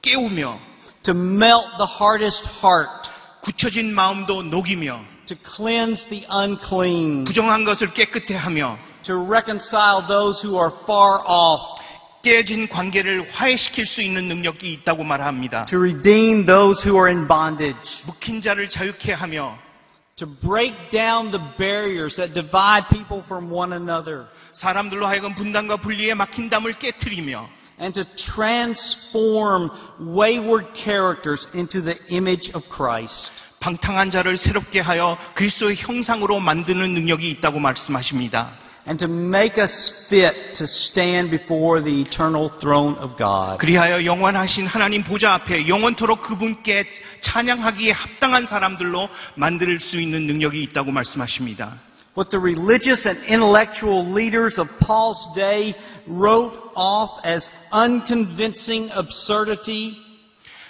깨우며 0.00 0.58
to 1.02 1.12
melt 1.14 1.68
the 1.76 1.86
hardest 2.00 2.48
heart, 2.62 3.09
굳혀진 3.42 3.94
마음도 3.94 4.42
녹이며 4.42 5.00
to 5.26 5.36
cleanse 5.56 6.08
the 6.08 6.26
unclean, 6.30 7.24
부정한 7.24 7.64
것을 7.64 7.92
깨끗해 7.94 8.34
하며 8.34 8.78
to 9.02 9.14
reconcile 9.24 10.06
those 10.06 10.46
who 10.46 10.60
are 10.60 10.74
far 10.82 11.20
off, 11.26 11.80
깨진 12.22 12.68
관계를 12.68 13.30
화해시킬 13.30 13.86
수 13.86 14.02
있는 14.02 14.28
능력이 14.28 14.72
있다고 14.72 15.04
말합니다. 15.04 15.64
to 15.66 15.78
redeem 15.78 16.44
those 16.44 16.82
who 16.86 16.96
are 16.98 17.08
in 17.08 17.26
bondage, 17.26 18.04
묵힌 18.06 18.42
자를 18.42 18.68
자유케 18.68 19.12
하며 19.12 19.56
to 20.16 20.26
break 20.42 20.74
down 20.90 21.30
the 21.30 21.40
barriers 21.56 22.16
that 22.16 22.34
divide 22.34 22.86
people 22.90 23.24
from 23.24 23.50
one 23.50 23.72
another, 23.72 24.26
사람들로 24.52 25.06
하여금 25.06 25.34
분단과 25.34 25.76
분리에 25.76 26.12
막힌 26.12 26.50
담을 26.50 26.74
깨뜨리며 26.78 27.48
and 27.79 27.93
to 27.93 28.05
transform 28.15 29.69
wayward 29.99 30.67
characters 30.75 31.47
into 31.53 31.81
the 31.81 31.97
image 32.09 32.51
of 32.55 32.63
Christ. 32.69 33.31
방탕한 33.59 34.11
자를 34.11 34.37
새롭게 34.37 34.79
하여 34.79 35.17
그리스도의 35.35 35.75
형상으로 35.77 36.39
만드는 36.39 36.93
능력이 36.93 37.29
있다고 37.31 37.59
말씀하십니다. 37.59 38.51
and 38.87 38.99
to 38.99 39.07
make 39.07 39.57
us 39.57 40.05
fit 40.07 40.53
to 40.53 40.65
stand 40.65 41.31
before 41.31 41.81
the 41.81 42.01
eternal 42.01 42.49
throne 42.59 42.95
of 42.99 43.17
God. 43.17 43.57
그리하여 43.57 44.05
영원하신 44.05 44.67
하나님 44.67 45.03
보좌 45.03 45.33
앞에 45.33 45.67
영원토록 45.67 46.21
그분께 46.21 46.85
찬양하기에 47.21 47.91
합당한 47.91 48.45
사람들로 48.45 49.09
만들 49.35 49.79
수 49.79 49.99
있는 49.99 50.27
능력이 50.27 50.61
있다고 50.63 50.91
말씀하십니다. 50.91 51.73
What 52.15 52.29
the 52.29 52.39
religious 52.39 53.05
and 53.07 53.19
intellectual 53.27 54.05
leaders 54.05 54.59
of 54.59 54.69
Paul's 54.79 55.33
day 55.35 55.75
wrote 56.10 56.58
off 56.74 57.20
as 57.24 57.48
unconvincing 57.72 58.92
absurdity 58.92 59.96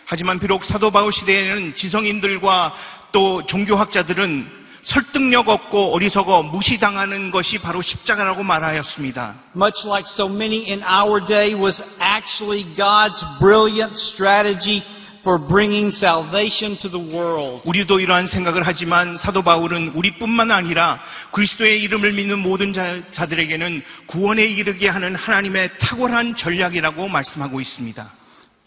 하지만 0.06 0.40
비록 0.40 0.64
사도 0.64 0.90
바울 0.90 1.12
시대에는 1.12 1.76
지성인들과 1.76 2.74
또 3.12 3.46
종교학자들은 3.46 4.60
설득력 4.82 5.48
없고 5.48 5.94
어리석어 5.94 6.42
무시당하는 6.44 7.30
것이 7.30 7.58
바로 7.58 7.82
십자가라고 7.82 8.42
말하였습니다. 8.42 9.34
much 9.54 9.86
like 9.86 10.08
so 10.08 10.26
many 10.26 10.66
in 10.66 10.82
our 10.82 11.24
day, 11.24 11.54
was 11.54 11.82
actually 12.00 12.64
God's 12.76 13.22
brilliant 13.38 13.96
strategy 13.96 14.82
for 15.22 15.38
bringing 15.38 15.92
salvation 15.94 16.78
to 16.78 16.88
the 16.90 16.98
world. 16.98 17.62
우리도 17.66 18.00
이러한 18.00 18.26
생각을 18.26 18.66
하지만 18.66 19.16
사도 19.16 19.42
바울은 19.42 19.92
우리뿐만 19.94 20.50
아니라 20.50 20.98
그리스도의 21.31 21.81
이름을 21.83 22.13
믿는 22.13 22.39
모든 22.39 22.73
자, 22.73 23.01
자들에게는 23.11 23.83
구원에 24.07 24.43
이르게 24.43 24.87
하는 24.87 25.15
하나님의 25.15 25.77
탁월한 25.79 26.35
전략이라고 26.35 27.07
말씀하고 27.07 27.59
있습니다. 27.61 28.11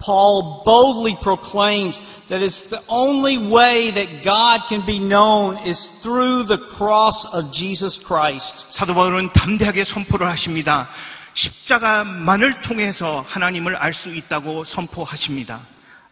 Paul 0.00 0.62
boldly 0.64 1.16
proclaims 1.20 1.98
that 2.28 2.40
it's 2.40 2.62
the 2.70 2.80
only 2.86 3.36
way 3.36 3.90
that 3.92 4.22
God 4.22 4.62
can 4.68 4.86
be 4.86 5.00
known 5.00 5.58
is 5.66 5.90
through 6.02 6.46
the 6.46 6.58
cross 6.76 7.26
of 7.32 7.50
Jesus 7.52 7.98
Christ. 8.06 8.66
사도 8.70 8.94
바울은 8.94 9.32
담대하게 9.32 9.82
선포를 9.84 10.28
하십니다. 10.28 10.88
십자가만을 11.34 12.62
통해서 12.62 13.24
하나님을 13.26 13.76
알 13.76 13.92
수 13.92 14.14
있다고 14.14 14.64
선포하십니다. 14.64 15.60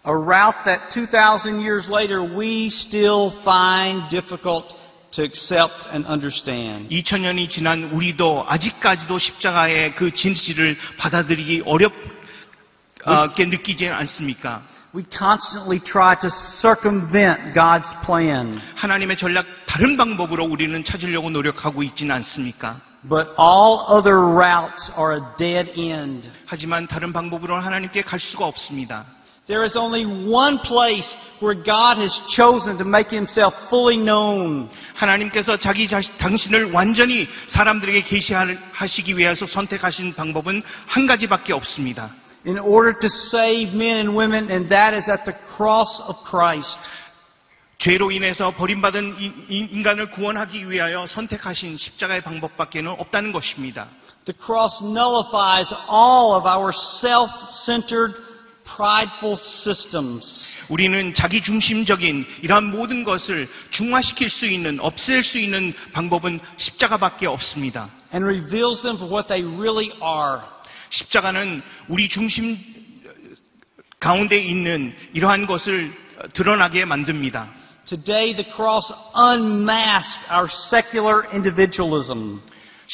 A 0.06 0.12
route 0.12 0.64
that 0.64 0.88
2,000 0.90 1.60
years 1.60 1.90
later 1.90 2.22
we 2.22 2.66
still 2.66 3.32
find 3.42 4.08
difficult 4.10 4.74
to 5.11 5.23
accept 5.23 5.87
and 5.91 6.07
understand. 6.07 6.89
2000년이 6.89 7.49
지난 7.49 7.83
우리도 7.91 8.45
아직까지도 8.47 9.17
십자가의 9.17 9.95
그 9.95 10.11
진실을 10.11 10.77
받아들이기 10.97 11.63
어렵게 11.65 13.45
느끼지 13.45 13.87
않습니까? 13.89 14.63
We 14.93 15.05
constantly 15.09 15.79
try 15.79 16.15
to 16.19 16.29
circumvent 16.29 17.53
God's 17.53 17.93
plan, 18.05 18.59
하나님의 18.75 19.17
전략 19.17 19.45
다른 19.65 19.95
방법으로 19.95 20.43
우리는 20.45 20.83
찾으려고 20.83 21.29
노력하고 21.29 21.81
있지는 21.83 22.13
않습니까? 22.15 22.81
but 23.07 23.29
all 23.39 23.85
other 23.87 24.19
routes 24.19 24.91
are 24.97 25.13
a 25.13 25.21
dead 25.37 25.71
end. 25.79 26.29
하지만 26.45 26.87
다른 26.87 27.13
방법으로는 27.13 27.63
하나님께 27.63 28.03
갈 28.03 28.19
수가 28.19 28.45
없습니다. 28.45 29.05
There 29.46 29.64
is 29.64 29.76
only 29.76 30.04
one 30.04 30.58
place 30.58 31.06
where 31.40 31.54
God 31.54 31.98
has 31.98 32.12
chosen 32.28 32.76
to 32.78 32.84
make 32.84 33.10
himself 33.10 33.54
fully 33.68 33.96
known. 33.96 34.68
하나님께서 34.94 35.56
자기 35.56 35.86
자신, 35.86 36.16
당신을 36.18 36.72
완전히 36.72 37.28
사람들에게 37.46 38.02
계시하시기 38.02 39.16
위해서 39.16 39.46
선택하신 39.46 40.14
방법은 40.14 40.62
한 40.86 41.06
가지밖에 41.06 41.52
없습니다. 41.52 42.10
in 42.46 42.58
order 42.60 42.96
to 42.96 43.08
save 43.08 43.74
men 43.74 43.96
and 43.96 44.16
women, 44.16 44.48
and 44.50 44.68
that 44.68 44.94
is 44.94 45.10
at 45.10 45.24
the 45.24 45.36
cross 45.56 46.00
of 46.06 46.16
Christ. 46.28 46.78
죄로 47.78 48.10
인해서 48.10 48.52
버림받은 48.52 49.16
이- 49.20 49.32
이 49.48 49.68
인간을 49.72 50.10
구원하기 50.12 50.70
위하여 50.70 51.06
선택하신 51.06 51.76
십자가의 51.76 52.22
방법밖에는 52.22 52.90
없다는 52.98 53.32
것입니다. 53.32 53.88
The 54.24 54.34
cross 54.44 54.82
nullifies 54.82 55.74
all 55.90 56.34
of 56.34 56.48
our 56.48 56.72
self-centered, 57.02 58.14
prideful 58.75 59.37
systems. 59.37 60.55
우리는 60.69 61.13
자기 61.13 61.41
중심적인 61.41 62.25
이러한 62.41 62.65
모든 62.71 63.03
것을 63.03 63.49
중화시킬 63.71 64.29
수 64.29 64.45
있는, 64.45 64.79
없앨 64.79 65.23
수 65.23 65.39
있는 65.39 65.73
방법은 65.93 66.39
십자가밖에 66.57 67.27
없습니다. 67.27 67.89
and 68.13 68.25
reveals 68.25 68.81
them 68.81 68.97
for 68.97 69.11
what 69.11 69.27
they 69.27 69.43
really 69.43 69.91
are. 70.01 70.41
십자가는 70.89 71.61
우리 71.87 72.09
중심 72.09 72.57
가운데 73.99 74.39
있는 74.39 74.93
이러한 75.13 75.45
것을 75.45 75.93
드러나게 76.33 76.85
만듭니다. 76.85 77.49
Today, 77.85 78.35
the 78.35 78.45
cross 78.55 78.93
unmasks 79.15 80.19
our 80.31 80.47
secular 80.69 81.27
individualism. 81.33 82.41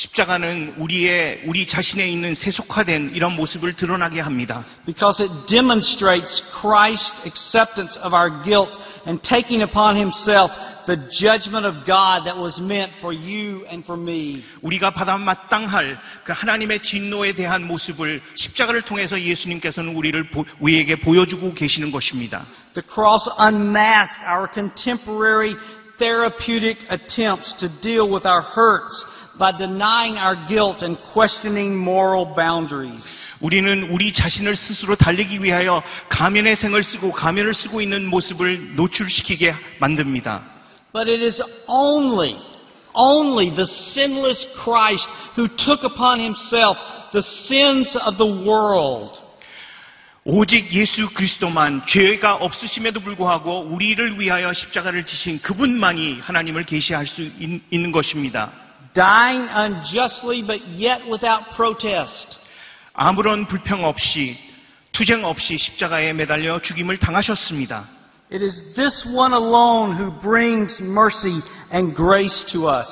십자가는 0.02 0.76
우리의 0.78 1.42
우리 1.48 1.68
자신에 1.68 2.08
있는 2.08 2.36
세속화된 2.36 3.14
이런 3.16 3.36
모습을 3.36 3.74
드러나게 3.74 4.20
합니다. 4.22 4.64
because 4.86 5.20
it 5.24 5.34
demonstrates 5.48 6.44
Christ's 6.62 7.26
acceptance 7.26 7.98
of 8.04 8.14
our 8.14 8.30
guilt 8.44 8.70
and 9.08 9.20
taking 9.24 9.64
upon 9.64 9.96
himself 9.96 10.52
the 10.86 10.98
judgment 11.10 11.66
of 11.66 11.84
God 11.84 12.26
that 12.30 12.38
was 12.38 12.62
meant 12.62 12.94
for 13.00 13.12
you 13.12 13.66
and 13.74 13.84
for 13.86 14.00
me. 14.00 14.44
우리가 14.62 14.92
받아 14.92 15.18
마땅할 15.18 15.98
그 16.26 16.32
하나님의 16.32 16.84
진노에 16.84 17.34
대한 17.34 17.66
모습을 17.66 18.22
십자가를 18.36 18.84
통해서 18.84 19.20
예수님께서는 19.20 19.96
우리를 19.96 20.30
보- 20.30 20.46
우리에게 20.60 20.98
보여주고 21.02 21.56
계시는 21.56 21.90
것입니다. 21.92 22.46
The 22.76 22.86
cross 22.88 23.28
unmasks 23.42 24.16
our 24.30 24.48
contemporary 24.54 25.56
therapeutic 25.98 26.86
attempts 26.94 27.58
to 27.58 27.68
deal 27.82 28.06
with 28.14 28.28
our 28.28 28.44
hurts 28.46 28.94
by 29.38 29.52
denying 29.58 30.18
our 30.18 30.36
guilt 30.48 30.84
and 30.84 30.98
questioning 31.14 31.76
moral 31.78 32.26
boundaries. 32.36 33.04
우리는 33.40 33.84
우리 33.92 34.12
자신을 34.14 34.56
스스로 34.56 34.96
달리기 34.96 35.44
위하여 35.44 35.84
가면의 36.10 36.56
생을 36.56 36.84
쓰고 36.84 37.12
가면을 37.12 37.54
쓰고 37.54 37.82
있는 37.82 38.08
모습을 38.08 38.76
노출시키게 38.76 39.54
만듭니다. 39.80 40.44
But 40.94 41.10
it 41.12 41.24
is 41.24 41.42
only, 41.68 42.36
only 42.94 43.54
the 43.54 43.68
sinless 43.92 44.48
Christ 44.64 45.08
who 45.38 45.48
took 45.58 45.84
upon 45.86 46.20
himself 46.20 46.78
the 47.12 47.22
sins 47.22 47.96
of 48.06 48.18
the 48.18 48.32
world. 48.48 49.22
오직 50.30 50.74
예수 50.74 51.10
그리스도만 51.14 51.84
죄가 51.88 52.36
없으심에도 52.36 53.00
불구하고 53.00 53.62
우리를 53.70 54.20
위하여 54.20 54.52
십자가를 54.52 55.06
지신 55.06 55.40
그분만이 55.42 56.20
하나님을 56.20 56.66
계시할 56.66 57.08
수 57.08 57.22
있- 57.22 57.62
있는 57.72 57.92
것입니다. 57.94 58.52
dying 58.97 59.47
unjustly 59.51 60.43
but 60.43 60.61
yet 60.69 61.03
without 61.09 61.55
protest. 61.57 62.39
아무런 62.95 63.47
불평 63.47 63.85
없이 63.85 64.37
투쟁 64.93 65.25
없이 65.25 65.57
십자가에 65.57 66.13
매달려 66.13 66.61
죽임을 66.61 66.99
당하셨습니다. 66.99 67.89
It 68.31 68.43
is 68.43 68.75
this 68.75 69.07
one 69.07 69.35
alone 69.35 69.97
who 69.97 70.11
brings 70.21 70.83
mercy 70.83 71.41
and 71.73 71.95
grace 71.95 72.45
to 72.53 72.69
us. 72.69 72.89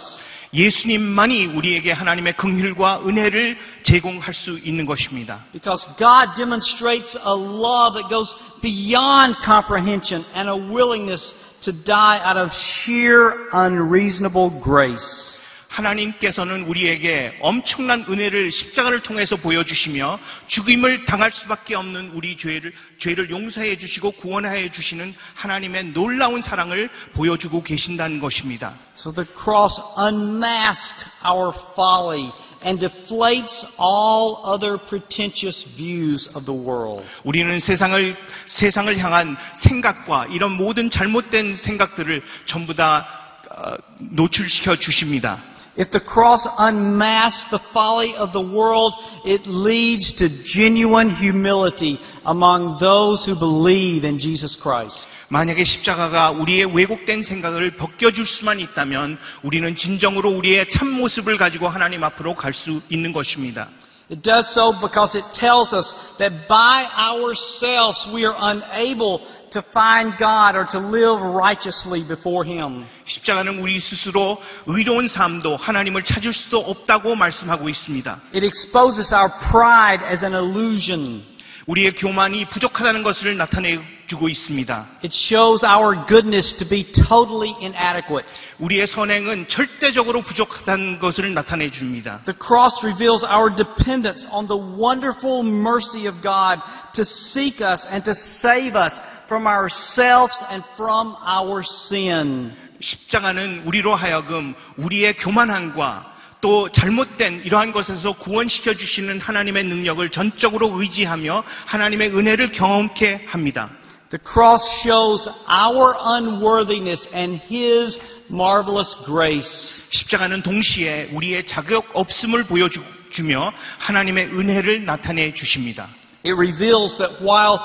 예수님만이 0.52 1.46
우리에게 1.46 1.92
하나님의 1.92 2.32
긍휼과 2.36 3.06
은혜를 3.06 3.56
제공할 3.82 4.34
수 4.34 4.58
있는 4.58 4.84
것입니다. 4.84 5.44
Because 5.52 5.86
God 5.96 6.34
demonstrates 6.36 7.14
a 7.24 7.32
love 7.32 7.94
that 7.94 8.08
goes 8.10 8.28
beyond 8.60 9.36
comprehension 9.44 10.24
and 10.34 10.50
a 10.50 10.56
willingness 10.56 11.32
to 11.62 11.72
die 11.72 12.20
out 12.24 12.36
of 12.36 12.50
sheer 12.52 13.32
unreasonable 13.52 14.50
grace. 14.60 15.33
하나님께서는 15.75 16.63
우리에게 16.63 17.37
엄청난 17.41 18.05
은혜를 18.07 18.51
십자가를 18.51 19.01
통해서 19.01 19.35
보여주시며 19.35 20.19
죽임을 20.47 21.05
당할 21.05 21.31
수밖에 21.33 21.75
없는 21.75 22.11
우리 22.13 22.37
죄를, 22.37 22.73
죄를 22.97 23.29
용서해 23.29 23.77
주시고 23.77 24.11
구원해 24.13 24.71
주시는 24.71 25.13
하나님의 25.35 25.93
놀라운 25.93 26.41
사랑을 26.41 26.89
보여주고 27.13 27.63
계신다는 27.63 28.19
것입니다. 28.19 28.73
So 28.97 29.11
the 29.11 29.27
cross 29.43 29.79
unmasks 29.97 31.05
our 31.25 31.53
folly 31.73 32.31
and 32.65 32.79
deflates 32.79 33.67
all 33.77 34.37
other 34.45 34.77
pretentious 34.77 35.65
views 35.75 36.29
of 36.35 36.45
the 36.45 36.57
world. 36.57 37.05
우리는 37.23 37.59
세상을, 37.59 38.15
세상을 38.47 38.97
향한 38.99 39.35
생각과 39.55 40.27
이런 40.31 40.53
모든 40.53 40.89
잘못된 40.89 41.55
생각들을 41.55 42.23
전부 42.45 42.73
다 42.73 43.05
어, 43.51 43.75
노출시켜 43.99 44.75
주십니다. 44.77 45.41
If 45.76 45.90
the 45.90 46.00
cross 46.00 46.46
unmasks 46.58 47.50
the 47.50 47.60
folly 47.72 48.14
of 48.16 48.32
the 48.32 48.40
world, 48.42 48.94
it 49.24 49.46
leads 49.46 50.12
to 50.16 50.28
genuine 50.44 51.14
humility 51.14 51.98
among 52.24 52.78
those 52.78 53.24
who 53.24 53.38
believe 53.38 54.04
in 54.04 54.18
Jesus 54.18 54.58
Christ. 54.60 54.98
만약에 55.28 55.62
십자가가 55.62 56.32
우리의 56.32 56.74
왜곡된 56.74 57.22
생각을 57.22 57.76
벗겨줄 57.76 58.26
수만 58.26 58.58
있다면 58.58 59.16
우리는 59.44 59.76
진정으로 59.76 60.28
우리의 60.30 60.68
참 60.70 60.90
모습을 60.90 61.36
가지고 61.36 61.68
하나님 61.68 62.02
앞으로 62.02 62.34
갈 62.34 62.52
수 62.52 62.80
있는 62.90 63.12
것입니다. 63.12 63.68
It 64.10 64.22
does 64.22 64.50
so 64.50 64.72
because 64.80 65.14
it 65.16 65.24
tells 65.38 65.72
us 65.72 65.94
that 66.18 66.48
by 66.48 66.84
ourselves 66.98 68.04
we 68.12 68.26
are 68.26 68.34
unable 68.36 69.22
to 69.54 69.62
find 69.72 70.16
God 70.18 70.56
or 70.56 70.66
to 70.70 70.78
live 70.78 71.20
righteously 71.34 72.06
before 72.06 72.44
Him. 72.44 72.86
십자가는 73.04 73.58
우리 73.58 73.80
스스로 73.80 74.40
의로운 74.66 75.08
삶도 75.08 75.56
하나님을 75.56 76.04
찾을 76.04 76.32
수도 76.32 76.58
없다고 76.58 77.14
말씀하고 77.14 77.68
있습니다. 77.68 78.20
It 78.34 78.44
exposes 78.46 79.14
our 79.14 79.30
pride 79.50 80.06
as 80.06 80.24
an 80.24 80.34
illusion. 80.34 81.24
우리의 81.66 81.94
교만이 81.94 82.46
부족하다는 82.46 83.02
것을 83.02 83.36
나타내 83.36 83.78
주고 84.06 84.28
있습니다. 84.28 84.88
It 85.04 85.14
shows 85.14 85.64
our 85.64 86.04
goodness 86.06 86.56
to 86.56 86.68
be 86.68 86.84
totally 86.92 87.54
inadequate. 87.60 88.26
우리의 88.58 88.88
선행은 88.88 89.46
절대적으로 89.46 90.22
부족하다는 90.22 90.98
것을 90.98 91.32
나타내 91.32 91.70
줍니다. 91.70 92.20
The 92.24 92.36
cross 92.36 92.74
reveals 92.82 93.24
our 93.24 93.54
dependence 93.54 94.26
on 94.32 94.48
the 94.48 94.58
wonderful 94.58 95.44
mercy 95.46 96.08
of 96.08 96.20
God 96.22 96.60
to 96.94 97.04
seek 97.04 97.62
us 97.62 97.86
and 97.86 98.04
to 98.04 98.14
save 98.42 98.74
us 98.74 98.92
from 99.27 99.47
ourselves 99.47 100.35
and 100.49 100.63
from 100.75 101.15
our 101.25 101.63
sin. 101.63 102.53
십자가는 102.79 103.63
우리로 103.65 103.95
하여금 103.95 104.53
우리의 104.77 105.15
교만함과 105.17 106.13
또 106.41 106.69
잘못된 106.71 107.41
이러한 107.43 107.71
것에서 107.71 108.13
구원시켜 108.13 108.75
주시는 108.75 109.19
하나님의 109.19 109.63
능력을 109.63 110.07
전적으로 110.09 110.79
의지하며 110.79 111.43
하나님의 111.65 112.15
은혜를 112.15 112.51
경험케 112.51 113.25
합니다. 113.27 113.69
The 114.11 114.21
cross 114.21 114.63
shows 114.83 115.27
our 115.49 115.95
unworthiness 115.97 117.07
and 117.15 117.41
His 117.49 117.99
marvelous 118.29 118.95
grace. 119.05 119.83
십자가는 119.89 120.43
동시에 120.43 121.09
우리의 121.13 121.47
자격 121.47 121.89
없음을 121.93 122.43
보여주며 122.45 123.51
하나님의 123.79 124.27
은혜를 124.27 124.85
나타내 124.85 125.33
주십니다. 125.33 125.87
It 126.23 126.33
reveals 126.33 126.97
that 126.97 127.23
while 127.23 127.59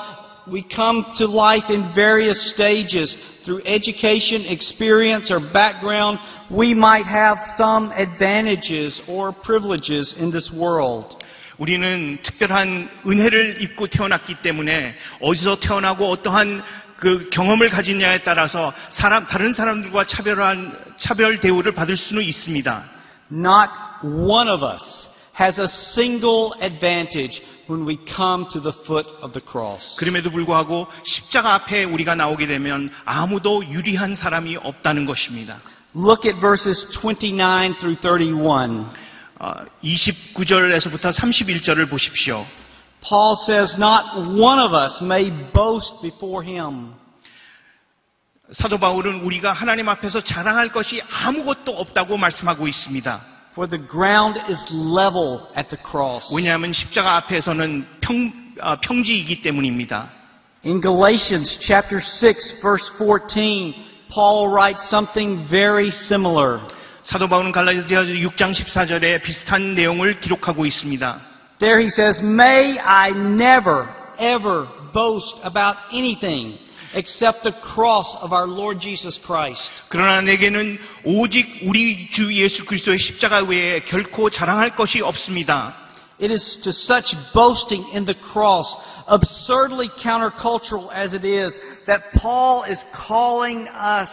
we 0.51 0.63
come 0.63 1.05
to 1.17 1.25
life 1.25 1.69
in 1.69 1.91
various 1.95 2.53
stages 2.53 3.17
through 3.45 3.61
education, 3.65 4.45
experience, 4.45 5.31
or 5.31 5.39
background, 5.39 6.19
we 6.51 6.73
might 6.73 7.05
have 7.05 7.37
some 7.57 7.91
advantages 7.91 9.01
or 9.07 9.31
privileges 9.31 10.13
in 10.17 10.31
this 10.31 10.51
world. 10.51 11.17
우리는 11.57 12.17
특별한 12.21 12.89
은혜를 13.07 13.61
입고 13.61 13.87
태어났기 13.87 14.41
때문에 14.41 14.93
어디서 15.21 15.59
태어나고 15.59 16.09
어떠한 16.09 16.63
그 16.97 17.29
경험을 17.29 17.69
가지냐에 17.69 18.23
따라서 18.23 18.73
사람, 18.89 19.27
다른 19.27 19.53
사람들과 19.53 20.05
차별한, 20.05 20.95
차별 20.97 21.39
대우를 21.39 21.73
받을 21.73 21.95
수는 21.95 22.23
있습니다. 22.23 22.83
Not 23.31 23.69
one 24.03 24.49
of 24.49 24.63
us 24.63 25.09
has 25.39 25.59
a 25.59 25.67
single 25.67 26.53
advantage 26.61 27.41
when 27.70 27.86
we 27.86 27.96
come 28.04 28.46
to 28.52 28.60
the 28.60 28.72
foot 28.84 29.06
of 29.22 29.32
the 29.32 29.40
cross. 29.48 29.80
그럼에도 29.96 30.30
불구하고 30.30 30.88
십자가 31.04 31.54
앞에 31.54 31.84
우리가 31.84 32.16
나오게 32.16 32.46
되면 32.46 32.90
아무도 33.04 33.64
유리한 33.68 34.14
사람이 34.16 34.56
없다는 34.56 35.06
것입니다. 35.06 35.58
Look 35.94 36.28
at 36.28 36.40
verses 36.40 36.88
29 36.90 37.74
through 37.78 38.00
31. 38.02 38.84
어, 39.38 39.52
29절에서부터 39.82 41.12
31절을 41.12 41.88
보십시오. 41.88 42.44
Paul 43.02 43.36
says, 43.40 43.76
Not 43.78 44.38
one 44.38 44.60
of 44.60 44.74
us 44.74 45.02
may 45.02 45.30
boast 45.52 46.02
before 46.02 46.46
him. 46.46 46.92
사도 48.52 48.78
바울은 48.78 49.20
우리가 49.22 49.52
하나님 49.52 49.88
앞에서 49.88 50.20
자랑할 50.20 50.72
것이 50.72 51.00
아무것도 51.08 51.72
없다고 51.72 52.16
말씀하고 52.16 52.66
있습니다. 52.66 53.39
For 53.59 53.67
the 53.67 53.79
ground 53.87 54.37
is 54.49 54.59
level 54.69 55.47
at 55.55 55.69
the 55.69 55.81
cross. 55.81 56.27
왜냐하면 56.33 56.73
십자가 56.73 57.15
앞에서는 57.17 57.87
평, 58.01 58.31
아, 58.59 58.79
평지이기 58.81 59.41
때문입니다. 59.41 60.09
In 60.65 60.81
Galatians 60.81 61.59
chapter 61.59 62.01
6 62.01 62.59
verse 62.61 62.91
14, 62.97 63.73
Paul 64.09 64.49
writes 64.49 64.83
something 64.89 65.47
very 65.47 65.87
similar. 65.87 66.59
사도 67.03 67.29
바울은 67.29 67.51
갈라디아 67.51 68.01
6장 68.01 68.51
14절에 68.51 69.21
비슷한 69.21 69.75
내용을 69.75 70.19
기록하고 70.19 70.65
있습니다. 70.65 71.21
There 71.59 71.79
he 71.79 71.87
says, 71.87 72.21
May 72.21 72.79
I 72.79 73.11
never, 73.11 73.87
ever 74.19 74.67
boast 74.91 75.39
about 75.45 75.77
anything 75.93 76.57
except 76.93 77.43
the 77.43 77.53
cross 77.61 78.07
of 78.21 78.33
our 78.33 78.47
Lord 78.47 78.79
Jesus 78.81 79.19
Christ. 79.21 79.61
그러나 79.89 80.21
내게는 80.21 80.79
오직 81.03 81.61
우리 81.63 82.09
주 82.09 82.33
예수 82.33 82.65
그리스도의 82.65 82.97
십자가 82.99 83.39
외에 83.43 83.81
결코 83.81 84.29
자랑할 84.29 84.75
것이 84.75 85.01
없습니다. 85.01 85.75
It 86.21 86.31
is 86.31 86.61
to 86.61 86.69
such 86.71 87.15
boasting 87.33 87.85
in 87.93 88.05
the 88.05 88.17
cross, 88.31 88.73
absurdly 89.11 89.89
countercultural 89.99 90.89
as 90.95 91.13
it 91.13 91.27
is, 91.27 91.59
that 91.87 92.03
Paul 92.13 92.63
is 92.69 92.79
calling 92.95 93.67
us 93.67 94.09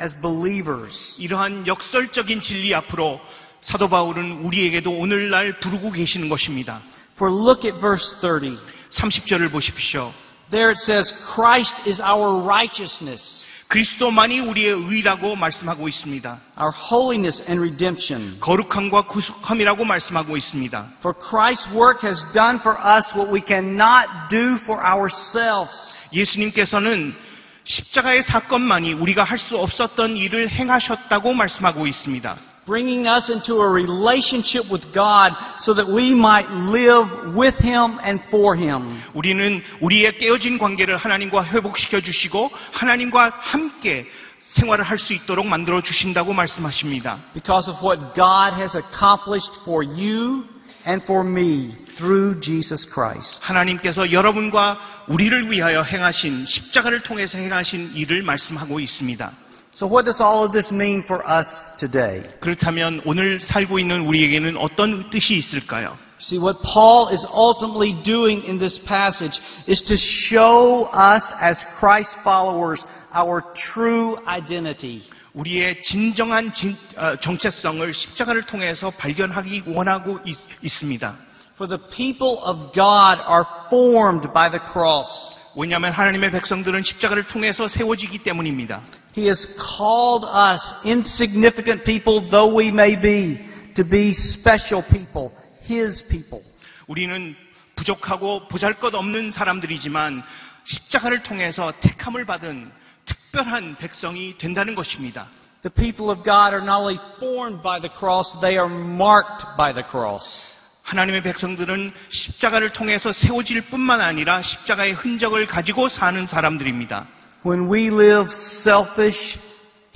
as 0.00 0.14
believers. 0.22 0.94
이러한 1.18 1.66
역설적인 1.66 2.42
진리 2.42 2.72
앞으로 2.74 3.20
사도 3.60 3.88
바울은 3.88 4.44
우리에게도 4.44 4.90
오늘날 4.90 5.58
부르고 5.58 5.90
계시는 5.90 6.28
것입니다. 6.28 6.80
For 7.16 7.30
look 7.30 7.68
at 7.68 7.80
verse 7.80 8.16
30. 8.20 8.58
30절을 8.90 9.50
보십시오. 9.50 10.12
There 10.51 10.71
it 10.71 10.77
says, 10.77 11.11
Christ 11.35 11.73
is 11.87 11.99
our 11.99 12.43
righteousness, 12.45 13.45
그리스도만이 13.67 14.39
우리의 14.41 14.69
의라고 14.69 15.35
말씀하고 15.35 15.87
있습니다. 15.87 16.39
our 16.59 16.71
holiness 16.71 17.41
and 17.49 17.59
redemption. 17.59 18.39
거룩함과 18.39 19.07
구속함이라고 19.07 19.83
말씀하고 19.85 20.37
있습니다. 20.37 20.87
For 20.99 21.17
Christ's 21.19 21.67
work 21.73 22.07
has 22.07 22.23
done 22.33 22.59
for 22.59 22.77
us 22.79 23.05
what 23.15 23.33
we 23.33 23.41
cannot 23.45 24.05
do 24.29 24.55
for 24.61 24.79
ourselves. 24.85 25.73
예수님께서는 26.13 27.15
십자가의 27.63 28.21
사건만이 28.21 28.93
우리가 28.93 29.23
할 29.23 29.39
수 29.39 29.57
없었던 29.57 30.15
일을 30.15 30.49
행하셨다고 30.49 31.33
말씀하고 31.33 31.87
있습니다. 31.87 32.37
Bringing 32.65 33.07
us 33.07 33.29
into 33.29 33.61
a 33.61 33.69
relationship 33.69 34.65
with 34.71 34.83
God 34.93 35.31
so 35.59 35.73
that 35.73 35.87
we 35.87 36.13
might 36.13 36.49
live 36.49 37.35
with 37.35 37.55
Him 37.61 37.99
and 38.03 38.21
for 38.29 38.55
Him. 38.57 39.01
우리는 39.13 39.61
우리의 39.81 40.17
깨어진 40.17 40.57
관계를 40.57 40.97
하나님과 40.97 41.45
회복시켜 41.45 42.01
주시고 42.01 42.51
하나님과 42.71 43.31
함께 43.35 44.05
생활을 44.41 44.83
할 44.83 44.97
수 44.99 45.13
있도록 45.13 45.47
만들어 45.47 45.81
주신다고 45.81 46.33
말씀하십니다. 46.33 47.19
Because 47.33 47.69
of 47.69 47.79
what 47.83 47.99
God 48.15 48.55
has 48.59 48.75
accomplished 48.75 49.51
for 49.63 49.83
you 49.83 50.45
and 50.87 51.03
for 51.03 51.27
me 51.27 51.75
through 51.95 52.39
Jesus 52.41 52.87
Christ. 52.91 53.39
하나님께서 53.41 54.11
여러분과 54.11 54.79
우리를 55.07 55.51
위하여 55.51 55.81
행하신 55.81 56.45
십자가를 56.45 57.01
통해서 57.01 57.37
행하신 57.37 57.93
일을 57.95 58.23
말씀하고 58.23 58.79
있습니다. 58.79 59.31
So 59.74 59.86
what 59.86 60.04
does 60.04 60.20
all 60.20 60.44
of 60.44 60.52
this 60.52 60.72
mean 60.72 61.02
for 61.04 61.22
us 61.24 61.46
today? 61.78 62.22
그렇다면 62.40 63.00
오늘 63.04 63.40
살고 63.40 63.78
있는 63.78 64.06
우리에게는 64.06 64.56
어떤 64.56 65.10
뜻이 65.10 65.36
있을까요? 65.36 65.96
See, 66.20 66.38
what 66.38 66.60
Paul 66.62 67.08
is 67.14 67.24
ultimately 67.32 67.94
doing 68.02 68.44
in 68.44 68.58
this 68.58 68.78
passage 68.84 69.40
is 69.66 69.80
to 69.84 69.96
show 69.96 70.90
us 70.92 71.22
as 71.40 71.56
Christ 71.78 72.12
followers 72.22 72.84
our 73.14 73.42
true 73.54 74.18
identity. 74.26 75.02
우리의 75.32 75.80
진정한 75.82 76.52
진- 76.52 76.76
어, 76.98 77.16
정체성을 77.16 77.94
십자가를 77.94 78.42
통해서 78.42 78.90
발견하기 78.90 79.62
원하고 79.66 80.18
있, 80.26 80.36
있습니다. 80.62 81.14
For 81.56 81.68
the 81.68 81.80
people 81.90 82.38
of 82.44 82.72
God 82.74 83.22
are 83.28 83.44
formed 83.70 84.28
by 84.34 84.50
the 84.50 84.60
cross. 84.72 85.08
왜냐하면 85.57 85.93
하나님의 85.93 86.31
백성들은 86.31 86.83
십자가를 86.83 87.27
통해서 87.27 87.67
세워지기 87.67 88.19
때문입니다. 88.19 88.81
He 89.17 89.27
has 89.27 89.47
called 89.55 90.27
us, 90.27 90.61
insignificant 90.85 91.85
people 91.85 92.29
though 92.29 92.53
we 92.53 92.67
may 92.67 92.99
be, 92.99 93.39
to 93.75 93.87
be 93.87 94.09
special 94.09 94.85
people, 94.85 95.31
His 95.63 96.05
people. 96.09 96.43
우리는 96.87 97.35
부족하고 97.75 98.47
보잘것없는 98.49 99.31
사람들이지만 99.31 100.23
십자가를 100.65 101.23
통해서 101.23 101.71
택함을 101.79 102.25
받은 102.25 102.71
특별한 103.05 103.77
백성이 103.77 104.37
된다는 104.37 104.75
것입니다. 104.75 105.27
The 105.61 105.73
people 105.73 106.11
of 106.11 106.23
God 106.23 106.53
are 106.53 106.61
not 106.61 106.81
only 106.81 106.99
formed 107.17 107.63
by 107.63 107.79
the 107.79 107.89
cross, 107.97 108.37
they 108.41 108.57
are 108.57 108.69
marked 108.69 109.45
by 109.57 109.73
the 109.73 109.87
cross. 109.87 110.54
하나님의 110.85 111.23
백성들은 111.23 111.91
십자가를 112.09 112.69
통해서 112.69 113.11
세워질 113.11 113.69
뿐만 113.69 114.01
아니라 114.01 114.43
십자가의 114.43 114.93
흔적을 114.93 115.47
가지고 115.47 115.89
사는 115.89 116.25
사람들입니다. 116.27 117.07
When 117.43 117.73
we 117.73 117.87
live 117.87 118.29
selfish, 118.61 119.39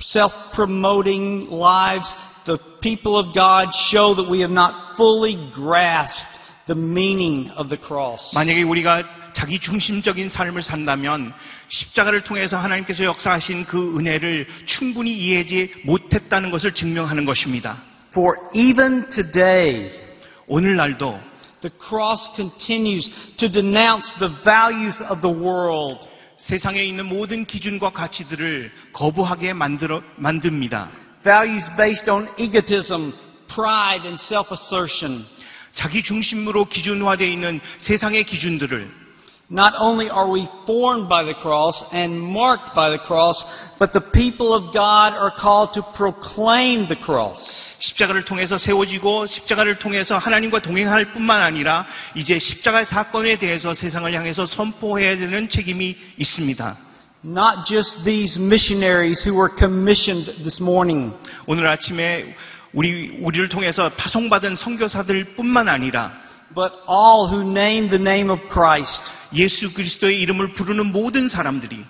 self-promoting 0.02 1.48
lives, 1.52 2.08
the 2.44 2.58
people 2.80 3.16
of 3.20 3.32
God 3.32 3.70
show 3.88 4.16
that 4.16 4.30
we 4.30 4.40
have 4.40 4.52
not 4.52 4.74
fully 4.94 5.38
grasped 5.54 6.20
the 6.66 6.78
meaning 6.78 7.52
of 7.56 7.68
the 7.68 7.78
cross. 7.80 8.34
만약에 8.34 8.62
우리가 8.62 9.30
자기 9.32 9.60
중심적인 9.60 10.28
삶을 10.28 10.62
산다면 10.62 11.32
십자가를 11.68 12.24
통해서 12.24 12.56
하나님께서 12.58 13.04
역사하신 13.04 13.66
그 13.66 13.96
은혜를 13.96 14.48
충분히 14.66 15.16
이해하지 15.16 15.82
못했다는 15.84 16.50
것을 16.50 16.74
증명하는 16.74 17.24
것입니다. 17.24 17.78
For 18.10 18.36
even 18.54 19.08
today, 19.10 20.09
오늘날도 20.49 21.19
The 21.61 21.71
cross 21.79 22.29
continues 22.35 23.09
to 23.37 23.49
denounce 23.49 24.05
the 24.19 24.29
values 24.43 25.01
of 25.09 25.21
the 25.21 25.33
world. 25.33 26.07
세상에 26.37 26.83
있는 26.83 27.07
모든 27.07 27.45
기준과 27.45 27.91
가치들을 27.91 28.71
거부하게 28.93 29.53
만들어, 29.53 30.01
만듭니다. 30.17 30.89
Values 31.23 31.65
based 31.75 32.09
on 32.09 32.29
egotism, 32.37 33.13
pride, 33.47 34.05
and 34.05 34.21
self-assertion. 34.21 35.25
자기 35.73 36.03
중심으로 36.03 36.65
기준화되어 36.65 37.27
있는 37.27 37.59
세상의 37.77 38.25
기준들을 38.25 39.05
Not 39.49 39.75
only 39.79 40.09
are 40.09 40.27
we 40.27 40.47
formed 40.65 41.07
by 41.07 41.23
the 41.23 41.35
cross 41.39 41.77
and 41.93 42.17
marked 42.17 42.73
by 42.73 42.89
the 42.89 42.97
cross, 43.05 43.37
but 43.77 43.93
the 43.93 44.01
people 44.01 44.53
of 44.53 44.73
God 44.73 45.13
are 45.13 45.31
called 45.31 45.73
to 45.73 45.83
proclaim 45.93 46.87
the 46.87 46.95
cross. 46.95 47.37
십자가를 47.80 48.24
통해서 48.24 48.58
세워지고 48.58 49.26
십자가를 49.26 49.78
통해서 49.78 50.16
하나님과 50.18 50.60
동행할 50.60 51.12
뿐만 51.12 51.40
아니라 51.40 51.86
이제 52.14 52.38
십자가 52.38 52.84
사건에 52.84 53.38
대해서 53.38 53.74
세상을 53.74 54.12
향해서 54.12 54.46
선포해야 54.46 55.16
되는 55.16 55.48
책임이 55.48 55.96
있습니다. 56.18 56.76
Not 57.24 57.64
just 57.66 58.04
these 58.04 58.40
missionaries 58.40 59.26
who 59.26 59.36
were 59.38 59.54
commissioned 59.58 60.42
this 60.42 60.62
morning, 60.62 61.12
오늘 61.46 61.66
아침에 61.68 62.34
우리 62.72 63.18
우리를 63.20 63.48
통해서 63.48 63.90
파송받은 63.90 64.56
선교사들 64.56 65.34
뿐만 65.34 65.68
아니라 65.68 66.12
but 66.54 66.72
all 66.88 67.28
who 67.28 67.42
name 67.42 67.88
the 67.88 68.00
name 68.00 68.30
of 68.30 68.40
Christ. 68.50 69.02
예수 69.34 69.72
그리스도의 69.72 70.20
이름을 70.20 70.54
부르는 70.54 70.86
모든 70.92 71.28
사람들이 71.28 71.84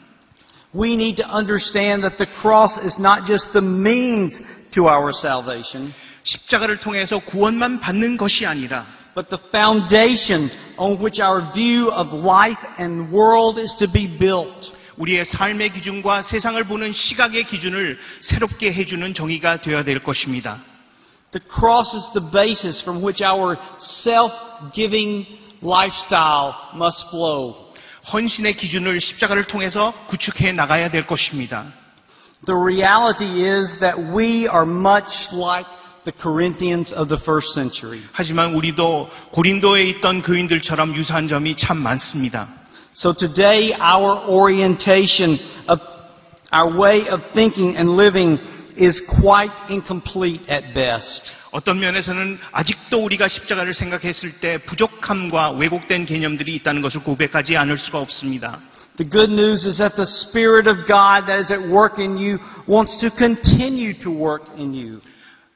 We 0.74 0.92
need 0.92 1.22
to 1.22 1.29
understand 1.29 2.03
that 2.03 2.16
the 2.16 2.31
cross 2.40 2.79
is 2.79 3.00
not 3.00 3.26
just 3.26 3.53
the 3.53 3.64
means 3.64 4.40
to 4.72 4.88
our 4.88 5.11
salvation, 5.14 5.92
십자가를 6.22 6.78
통해서 6.78 7.18
구원만 7.18 7.80
받는 7.80 8.16
것이 8.16 8.46
아니라 8.46 8.87
but 9.14 9.28
the 9.28 9.42
foundation 9.48 10.50
on 10.76 10.98
which 10.98 11.20
our 11.20 11.52
view 11.52 11.90
of 11.90 12.12
life 12.14 12.61
and 12.78 13.12
world 13.12 13.61
is 13.61 13.74
to 13.76 13.90
be 13.90 14.06
built. 14.06 14.72
우리의 14.96 15.24
삶의 15.24 15.70
기준과 15.72 16.22
세상을 16.22 16.62
보는 16.64 16.92
시각의 16.92 17.44
기준을 17.44 17.98
새롭게 18.20 18.72
해주는 18.72 19.14
정의가 19.14 19.62
되어야 19.62 19.83
될 19.85 20.00
것입니다. 20.00 20.61
The 21.33 21.44
cross 21.48 21.96
is 21.96 22.12
the 22.12 22.30
basis 22.30 22.83
from 22.83 23.02
which 23.02 23.24
our 23.24 23.56
self-giving 23.78 25.26
lifestyle 25.62 26.52
must 26.74 27.09
flow. 27.09 27.70
헌신의 28.12 28.56
기준을 28.56 29.00
십자가를 29.00 29.44
통해서 29.44 29.92
구축해 30.09 30.52
나가야 30.52 30.90
될 30.90 31.06
것입니다. 31.06 31.66
The 32.45 32.55
reality 32.55 33.43
is 33.43 33.79
that 33.79 33.97
we 33.97 34.47
are 34.47 34.65
much 34.65 35.34
like 35.34 35.65
the 36.05 36.12
Corinthians 36.12 36.93
of 36.93 37.10
the 37.10 37.17
first 37.17 37.53
century. 37.53 38.01
하지만 38.12 38.53
우리도 38.53 39.10
고린도에 39.31 39.84
있던 39.95 40.21
교인들처럼 40.21 40.95
유사한 40.95 41.27
점이 41.27 41.58
참 41.58 41.77
많습니다. 41.77 42.47
So 42.93 43.13
today 43.13 43.73
our 43.73 44.29
orientation 44.29 45.39
of 45.67 45.81
our 46.53 46.79
way 46.79 47.10
of 47.10 47.21
thinking 47.34 47.75
and 47.75 47.97
living 47.97 48.39
is 48.77 49.01
quite 49.21 49.51
incomplete 49.69 50.41
at 50.47 50.73
best. 50.73 51.34
어떤 51.51 51.79
면에서는 51.79 52.38
아직도 52.51 53.03
우리가 53.03 53.27
십자가를 53.27 53.73
생각했을 53.73 54.39
때 54.39 54.58
부족함과 54.60 55.51
왜곡된 55.51 56.05
개념들이 56.05 56.53
있다는 56.55 56.81
것을 56.81 57.01
고백하지 57.01 57.58
않을 57.58 57.77
수가 57.77 57.99
없습니다. 57.99 58.60
The 59.00 59.08
good 59.08 59.30
news 59.30 59.64
is 59.64 59.78
that 59.78 59.96
the 59.96 60.04
Spirit 60.04 60.66
of 60.66 60.86
God 60.86 61.24
that 61.26 61.40
is 61.40 61.50
at 61.50 61.72
work 61.72 61.98
in 61.98 62.18
you 62.18 62.36
wants 62.68 63.00
to 63.00 63.10
continue 63.10 63.94
to 64.04 64.10
work 64.10 64.42
in 64.58 64.74
you. 64.74 65.00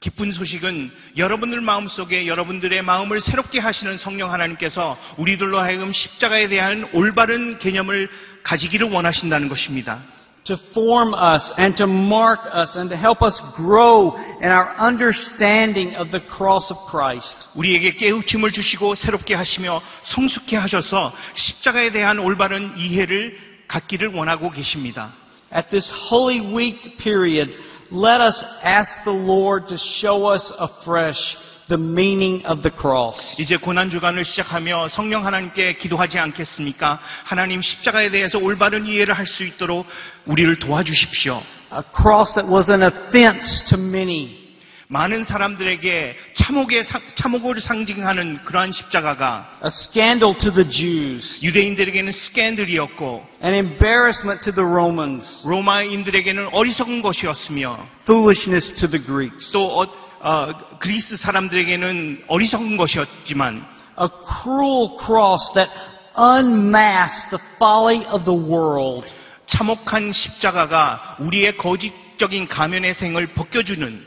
기쁜 0.00 0.32
소식은 0.32 0.90
여러분들 1.18 1.60
마음속에 1.60 2.26
여러분들의 2.26 2.80
마음을 2.80 3.20
새롭게 3.20 3.58
하시는 3.58 3.98
성령 3.98 4.32
하나님께서 4.32 4.98
우리들로 5.18 5.58
하여금 5.58 5.92
십자가에 5.92 6.48
대한 6.48 6.88
올바른 6.94 7.58
개념을 7.58 8.08
가지기를 8.44 8.90
원하신다는 8.90 9.50
것입니다. 9.50 10.00
To 10.45 10.57
form 10.73 11.13
us 11.13 11.53
and 11.57 11.77
to 11.77 11.85
mark 11.85 12.39
us 12.51 12.75
and 12.75 12.89
to 12.89 12.97
help 12.97 13.21
us 13.21 13.39
grow 13.55 14.15
in 14.41 14.49
our 14.49 14.73
understanding 14.79 15.93
of 15.95 16.09
the 16.09 16.21
cross 16.25 16.71
of 16.71 16.89
Christ. 16.89 17.35
우리에게 17.53 17.91
깨우침을 17.91 18.51
주시고 18.51 18.95
새롭게 18.95 19.35
하시며 19.35 19.79
성숙해 20.01 20.57
하셔서 20.57 21.13
십자가에 21.35 21.91
대한 21.91 22.17
올바른 22.17 22.75
이해를 22.77 23.37
갖기를 23.67 24.15
원하고 24.15 24.49
계십니다. 24.49 25.13
At 25.53 25.69
this 25.69 25.91
Holy 26.09 26.39
Week 26.39 26.97
period, 26.97 27.55
let 27.91 28.19
us 28.19 28.43
ask 28.63 29.03
the 29.03 29.15
Lord 29.15 29.67
to 29.67 29.75
show 29.75 30.33
us 30.33 30.51
afresh 30.57 31.37
the 31.68 31.80
meaning 31.80 32.46
of 32.46 32.62
the 32.62 32.70
cross. 32.78 33.18
이제 33.38 33.56
고난 33.56 33.90
주간을 33.90 34.24
시작하며 34.24 34.88
성령 34.88 35.24
하나님께 35.24 35.78
기도하지 35.78 36.18
않겠습니까? 36.18 36.98
하나님 37.24 37.62
십자가에 37.62 38.10
대해서 38.10 38.38
올바른 38.38 38.86
이해를 38.86 39.14
할 39.14 39.26
수 39.26 39.44
있도록 39.44 39.86
우리를 40.26 40.58
도와주십시오. 40.58 41.42
A 41.72 41.80
cross 41.96 42.34
that 42.34 42.48
was 42.52 42.70
an 42.70 42.82
offense 42.82 43.64
to 43.66 43.78
many. 43.78 44.44
많은 44.88 45.24
사람들에게 45.24 46.16
참혹의 46.34 46.84
상- 46.84 47.00
참혹을 47.14 47.58
상징하는 47.60 48.44
그러한 48.44 48.70
십자가가 48.70 49.58
A 49.64 49.66
scandal 49.68 50.36
to 50.38 50.52
the 50.52 50.70
Jews. 50.70 51.42
유대인들에게는 51.42 52.12
스캔들이었고 52.12 53.26
An 53.42 53.54
embarrassment 53.54 54.44
to 54.44 54.52
the 54.54 54.68
Romans. 54.70 55.42
로마인들에게는 55.48 56.50
어리석은 56.52 57.00
것이었으며 57.00 57.88
Foolishness 58.02 58.74
to 58.74 58.88
the 58.90 59.02
Greeks. 59.04 59.50
또 59.52 59.80
어, 59.80 60.03
어, 60.24 60.78
그리스 60.78 61.18
사람들에게는 61.18 62.24
어리석은 62.28 62.78
것이었지만 62.78 63.56
A 64.00 64.08
cruel 64.42 64.96
cross 64.98 65.52
that 65.52 65.70
unmasked 66.16 67.28
the 67.28 67.44
folly 67.56 68.06
of 68.08 68.24
the 68.24 68.34
world. 68.34 69.06
참혹한 69.44 70.12
십자가가 70.12 71.18
우리의 71.20 71.58
거짓적인 71.58 72.48
가면의 72.48 72.94
생을 72.94 73.34
벗겨주는 73.34 74.02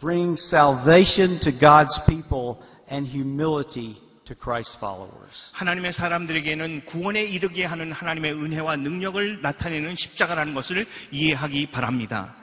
Bring 0.00 0.36
salvation 0.36 1.38
to 1.38 1.52
God's 1.56 2.04
people 2.06 2.56
and 2.90 3.08
humility 3.08 3.94
to 4.24 4.34
Christ's 4.34 4.76
followers. 4.78 5.32
하나님의 5.52 5.92
사람들에게는 5.92 6.86
구원에 6.86 7.22
이르게 7.22 7.64
하는 7.64 7.92
하나님의 7.92 8.32
은혜와 8.32 8.74
능력을 8.78 9.42
나타내는 9.42 9.94
십자가라는 9.94 10.54
것을 10.54 10.88
이해하기 11.12 11.66
바랍니다. 11.70 12.34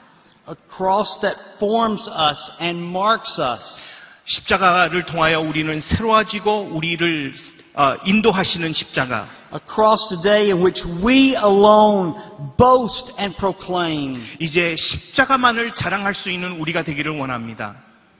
A 0.46 0.54
cross 0.68 1.18
that 1.22 1.36
forms 1.58 2.06
us 2.08 2.50
and 2.60 2.82
marks 2.82 3.38
us. 3.40 3.62
십자가를 4.26 5.04
통하여 5.04 5.40
우리는 5.40 5.80
새로워지고 5.80 6.70
우리를 6.72 7.34
어, 7.74 7.96
인도하시는 8.04 8.72
십자가. 8.72 9.26
A 9.52 9.60
cross 9.66 10.08
today 10.08 10.50
in 10.50 10.62
which 10.62 10.84
we 11.02 11.34
alone 11.36 12.14
boast 12.56 13.12
and 13.18 13.36
proclaim. 13.36 14.22
이제 14.38 14.76
십자가만을 14.76 15.74
자랑할 15.74 16.14
수 16.14 16.30
있는 16.30 16.60
우리가 16.60 16.82
되기를 16.82 17.18
원합니다. 17.18 17.76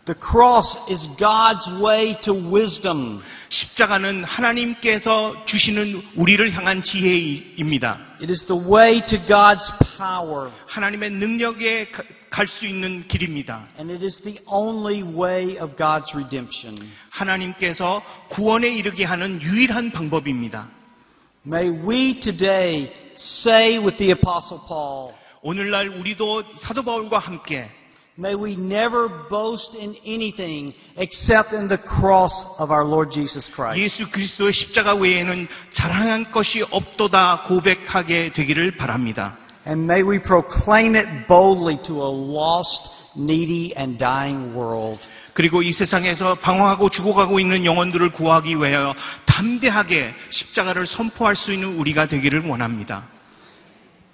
The 0.06 0.14
cross 0.20 0.76
is 0.90 1.08
God's 1.16 1.66
way 1.80 2.20
to 2.24 2.34
wisdom. 2.34 3.22
십자가는 3.48 4.22
하나님께서 4.24 5.46
주시는 5.46 6.02
우리를 6.16 6.52
향한 6.54 6.82
지혜입니다. 6.82 8.16
It 8.20 8.30
is 8.30 8.44
the 8.44 8.60
way 8.70 9.00
to 9.06 9.18
God's 9.24 9.66
power. 9.96 10.50
하나님의 10.66 11.10
능력에 11.10 11.88
갈 12.28 12.46
수 12.46 12.66
있는 12.66 13.08
길입니다. 13.08 13.66
And 13.78 13.90
it 13.90 14.04
is 14.04 14.20
the 14.20 14.40
only 14.46 15.00
way 15.02 15.56
of 15.58 15.74
God's 15.76 16.14
redemption. 16.14 16.86
하나님께서 17.08 18.02
구원에 18.28 18.68
이르게 18.68 19.04
하는 19.04 19.40
유일한 19.40 19.90
방법입니다. 19.90 20.68
May 21.46 21.70
we 21.70 22.20
today 22.20 22.92
say 23.16 23.78
with 23.78 23.96
the 23.96 24.12
Apostle 24.12 24.60
Paul, 24.68 25.14
오늘날 25.40 25.88
우리도 25.88 26.42
사도 26.58 26.82
바울과 26.82 27.18
함께 27.18 27.70
May 28.19 28.35
we 28.35 28.57
never 28.57 29.07
boast 29.29 29.75
in 29.75 29.95
anything 30.05 30.73
except 30.97 31.53
in 31.53 31.69
the 31.69 31.77
cross 31.77 32.33
of 32.57 32.69
our 32.69 32.83
Lord 32.83 33.11
Jesus 33.11 33.49
Christ. 33.49 33.79
예수 33.79 34.11
그리스도의 34.11 34.51
십자가 34.51 34.93
외에는 34.93 35.47
자랑할 35.71 36.29
것이 36.31 36.61
없도다 36.69 37.43
고백하게 37.47 38.33
되기를 38.33 38.75
바랍니다. 38.75 39.37
And 39.65 39.89
may 39.89 40.03
we 40.03 40.19
proclaim 40.19 40.95
it 40.95 41.27
boldly 41.29 41.81
to 41.83 42.03
a 42.03 42.11
lost, 42.11 42.89
needy, 43.17 43.73
and 43.77 43.97
dying 43.97 44.53
world. 44.53 44.99
그리고 45.31 45.61
이 45.61 45.71
세상에서 45.71 46.35
방황하고 46.35 46.89
죽어가고 46.89 47.39
있는 47.39 47.63
영혼들을 47.63 48.09
구하기 48.09 48.57
위하여 48.57 48.93
담대하게 49.25 50.13
십자가를 50.29 50.85
선포할 50.85 51.37
수 51.37 51.53
있는 51.53 51.77
우리가 51.77 52.09
되기를 52.09 52.45
원합니다. 52.45 53.07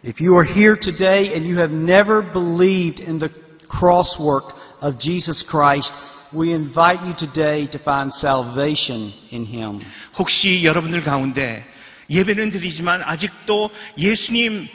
If 0.06 0.24
you 0.24 0.36
are 0.36 0.48
here 0.48 0.80
today 0.80 1.34
and 1.34 1.50
you 1.50 1.58
have 1.58 1.74
never 1.74 2.22
believed 2.32 3.02
in 3.02 3.18
the 3.18 3.34
cross 3.71 4.19
work 4.19 4.53
of 4.83 4.99
Jesus 4.99 5.43
Christ, 5.49 5.93
we 6.35 6.53
invite 6.53 7.01
you 7.07 7.15
today 7.17 7.67
to 7.69 7.79
find 7.79 8.13
salvation 8.15 9.13
in 9.33 9.47
Him. 9.47 9.81
혹시 10.19 10.65
여러분들 10.65 11.03
가운데 11.05 11.65
예배는 12.11 12.51
드리지만 12.51 13.03
아직도 13.05 13.71
예수님, 13.97 14.69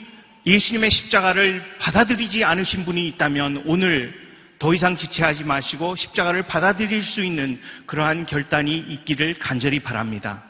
예수님의 0.46 0.90
십자가를 0.90 1.62
받아들이지 1.78 2.44
않으신 2.44 2.84
분이 2.84 3.06
있다면 3.08 3.64
오늘 3.66 4.14
더 4.58 4.72
이상 4.72 4.96
지체하지 4.96 5.44
마시고 5.44 5.96
십자가를 5.96 6.44
받아들일 6.44 7.02
수 7.02 7.22
있는 7.22 7.60
그러한 7.84 8.24
결단이 8.24 8.76
있기를 8.78 9.38
간절히 9.38 9.80
바랍니다. 9.80 10.42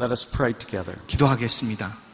Let 0.00 0.12
us 0.12 0.30
pray 0.30 0.54
together. 0.54 0.96
기도하겠습니다. 1.08 2.09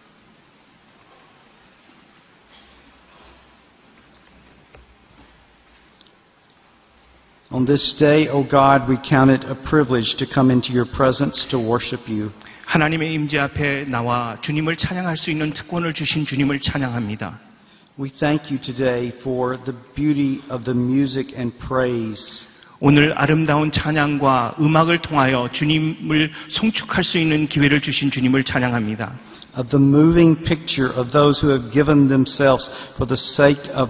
On 7.51 7.65
this 7.65 7.93
day, 7.99 8.27
O 8.29 8.43
God, 8.43 8.87
we 8.87 8.97
count 8.97 9.29
it 9.29 9.43
a 9.43 9.55
privilege 9.55 10.15
to 10.17 10.25
come 10.25 10.51
into 10.51 10.71
your 10.71 10.85
presence 10.85 11.45
to 11.49 11.59
worship 11.59 12.07
you. 12.07 12.31
하나님의 12.65 13.13
임재 13.13 13.37
앞에 13.39 13.85
나와 13.89 14.37
주님을 14.41 14.77
찬양할 14.77 15.17
수 15.17 15.31
있는 15.31 15.51
특권을 15.53 15.93
주신 15.93 16.25
주님을 16.25 16.61
찬양합니다. 16.61 17.39
We 17.99 18.09
thank 18.09 18.49
you 18.49 18.61
today 18.61 19.11
for 19.19 19.57
the 19.63 19.77
beauty 19.95 20.41
of 20.49 20.63
the 20.63 20.77
music 20.77 21.35
and 21.35 21.57
praise. 21.59 22.47
오늘 22.79 23.13
아름다운 23.17 23.71
찬양과 23.71 24.55
음악을 24.59 24.99
통하여 24.99 25.49
주님을 25.51 26.31
송축할 26.47 27.03
수 27.03 27.19
있는 27.19 27.47
기회를 27.47 27.81
주신 27.81 28.09
주님을 28.09 28.43
찬양합니다. 28.45 29.13
of 29.57 29.69
the 29.69 29.79
moving 29.79 30.35
picture 30.35 30.87
of 30.95 31.11
those 31.11 31.39
who 31.39 31.49
have 31.49 31.71
given 31.73 32.07
themselves 32.07 32.69
for 32.97 33.05
the 33.05 33.17
sake 33.17 33.59
of 33.73 33.89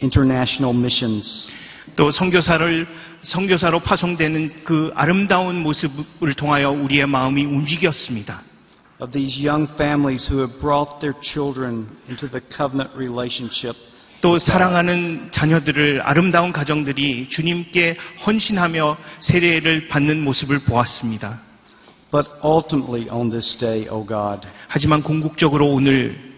international 0.00 0.72
missions. 0.72 1.50
또 1.95 2.11
선교사를 2.11 2.87
선교사로 3.23 3.81
파송되는 3.81 4.63
그 4.63 4.91
아름다운 4.95 5.61
모습을 5.61 6.33
통하여 6.35 6.71
우리의 6.71 7.05
마음이 7.05 7.45
움직였습니다. 7.45 8.41
Of 8.99 9.11
these 9.11 9.47
young 9.47 9.71
families 9.73 10.31
who 10.31 10.41
have 10.41 10.59
brought 10.59 10.99
their 10.99 11.17
children 11.21 11.87
into 12.07 12.29
the 12.29 12.41
covenant 12.55 12.93
relationship. 12.95 13.77
또 14.21 14.37
사랑하는 14.37 15.29
자녀들을 15.31 16.01
아름다운 16.03 16.51
가정들이 16.51 17.27
주님께 17.29 17.97
헌신하며 18.25 18.97
세례를 19.19 19.87
받는 19.87 20.23
모습을 20.23 20.59
보았습니다. 20.59 21.41
But 22.11 22.29
ultimately 22.43 23.09
on 23.09 23.31
this 23.31 23.57
day, 23.57 23.87
O 23.89 24.05
God, 24.05 24.47
하지만 24.67 25.01
궁극적으로 25.01 25.67
오늘 25.67 26.30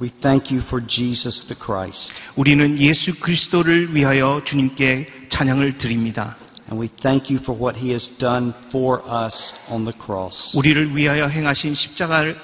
we 0.00 0.12
thank 0.22 0.50
you 0.52 0.60
for 0.62 0.80
Jesus 0.80 1.46
the 1.48 1.56
Christ. 1.56 2.12
우리는 2.36 2.78
예수 2.78 3.18
그리스도를 3.18 3.94
위하여 3.94 4.42
주님께 4.44 5.06
찬양을 5.28 5.78
드립니다. 5.78 6.36
And 6.70 6.80
we 6.80 6.88
thank 7.00 7.34
you 7.34 7.42
for 7.42 7.58
what 7.58 7.76
he 7.76 7.90
has 7.90 8.08
done 8.18 8.52
for 8.68 9.02
us 9.02 9.54
on 9.68 9.84
the 9.84 9.96
cross. 9.98 10.54
우리를 10.56 10.94
위하여 10.94 11.26
행하신 11.26 11.74
십자가에 11.74 12.34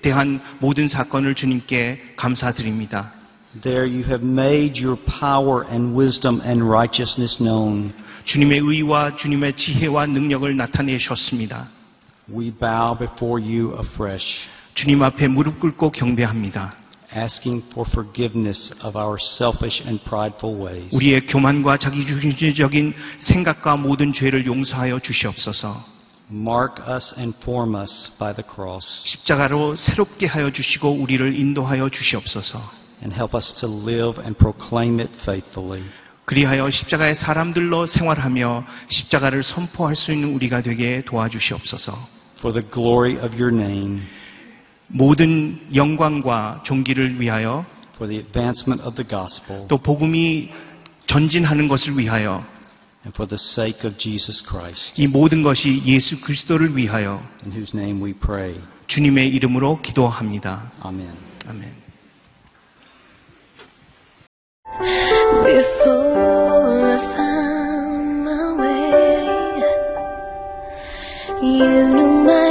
대한 0.00 0.40
모든 0.60 0.88
사건을 0.88 1.34
주님께 1.34 2.14
감사드립니다. 2.16 3.12
There 3.62 3.86
you 3.86 4.04
have 4.04 4.22
made 4.22 4.82
your 4.82 4.96
power 5.04 5.66
and 5.68 5.98
wisdom 5.98 6.40
and 6.42 6.64
righteousness 6.64 7.38
known. 7.42 7.92
주님의 8.24 8.60
의와 8.60 9.16
주님의 9.16 9.54
지혜와 9.54 10.06
능력을 10.06 10.56
나타내셨습니다. 10.56 11.68
We 12.28 12.50
bow 12.50 12.96
before 12.98 13.42
you 13.42 13.76
afresh. 13.78 14.48
주님 14.81 15.03
앞에 15.03 15.27
무릎 15.27 15.59
꿇고 15.59 15.91
경배합니다. 15.91 16.73
asking 17.15 17.63
for 17.69 17.87
forgiveness 17.87 18.73
of 18.83 18.97
our 18.97 19.15
selfish 19.21 19.83
and 19.85 20.03
prideful 20.03 20.57
ways. 20.57 20.89
우리의 20.95 21.27
교만과 21.27 21.77
자기중심적인 21.77 22.95
생각과 23.19 23.77
모든 23.77 24.11
죄를 24.11 24.47
용서하여 24.47 24.97
주시옵소서. 24.97 25.85
Mark 26.31 26.83
us 26.91 27.13
and 27.15 27.37
form 27.43 27.75
us 27.75 28.11
by 28.17 28.33
the 28.33 28.43
cross 28.51 28.83
십자가로 29.05 29.75
새롭게 29.75 30.25
하여 30.25 30.51
주시고 30.51 30.89
우리를 30.89 31.39
인도하여 31.39 31.89
주시옵소서. 31.89 32.59
and 33.03 33.13
help 33.13 33.37
us 33.37 33.53
to 33.53 33.69
live 33.69 34.19
and 34.19 34.35
proclaim 34.35 34.99
it 34.99 35.11
faithfully. 35.21 35.83
그리하여 36.25 36.71
십자가의 36.71 37.13
사람들로 37.13 37.85
생활하며 37.85 38.65
십자가를 38.87 39.43
선포할 39.43 39.95
수 39.95 40.11
있는 40.11 40.33
우리가 40.33 40.63
되게 40.63 41.03
도와주시옵소서. 41.05 41.93
For 42.39 42.51
the 42.51 42.67
glory 42.67 43.23
of 43.23 43.39
your 43.39 43.53
name, 43.55 44.01
모든 44.93 45.59
영광과 45.73 46.61
존귀를 46.63 47.19
위하여 47.19 47.65
for 47.95 48.07
the 48.07 48.19
advancement 48.19 48.83
of 48.83 48.95
the 48.95 49.07
gospel, 49.07 49.67
또 49.67 49.77
복음이 49.77 50.49
전진하는 51.07 51.67
것을 51.67 51.97
위하여 51.97 52.43
and 53.05 53.15
for 53.15 53.27
the 53.27 53.37
sake 53.37 53.87
of 53.89 53.97
Jesus 53.97 54.43
Christ, 54.43 54.93
이 54.95 55.07
모든 55.07 55.41
것이 55.41 55.81
예수 55.85 56.19
그리스도를 56.21 56.75
위하여 56.75 57.21
in 57.45 57.51
whose 57.53 57.77
name 57.77 58.03
we 58.03 58.13
pray. 58.13 58.55
주님의 58.87 59.29
이름으로 59.29 59.81
기도합니다. 59.81 60.71
Amen. 60.83 61.13
아멘. 61.47 61.81
Before 65.45 66.91
I 66.91 66.97
found 67.13 68.21
my 68.21 68.53
way, 68.59 69.63
you 71.41 71.87
knew 71.87 72.23
my 72.23 72.50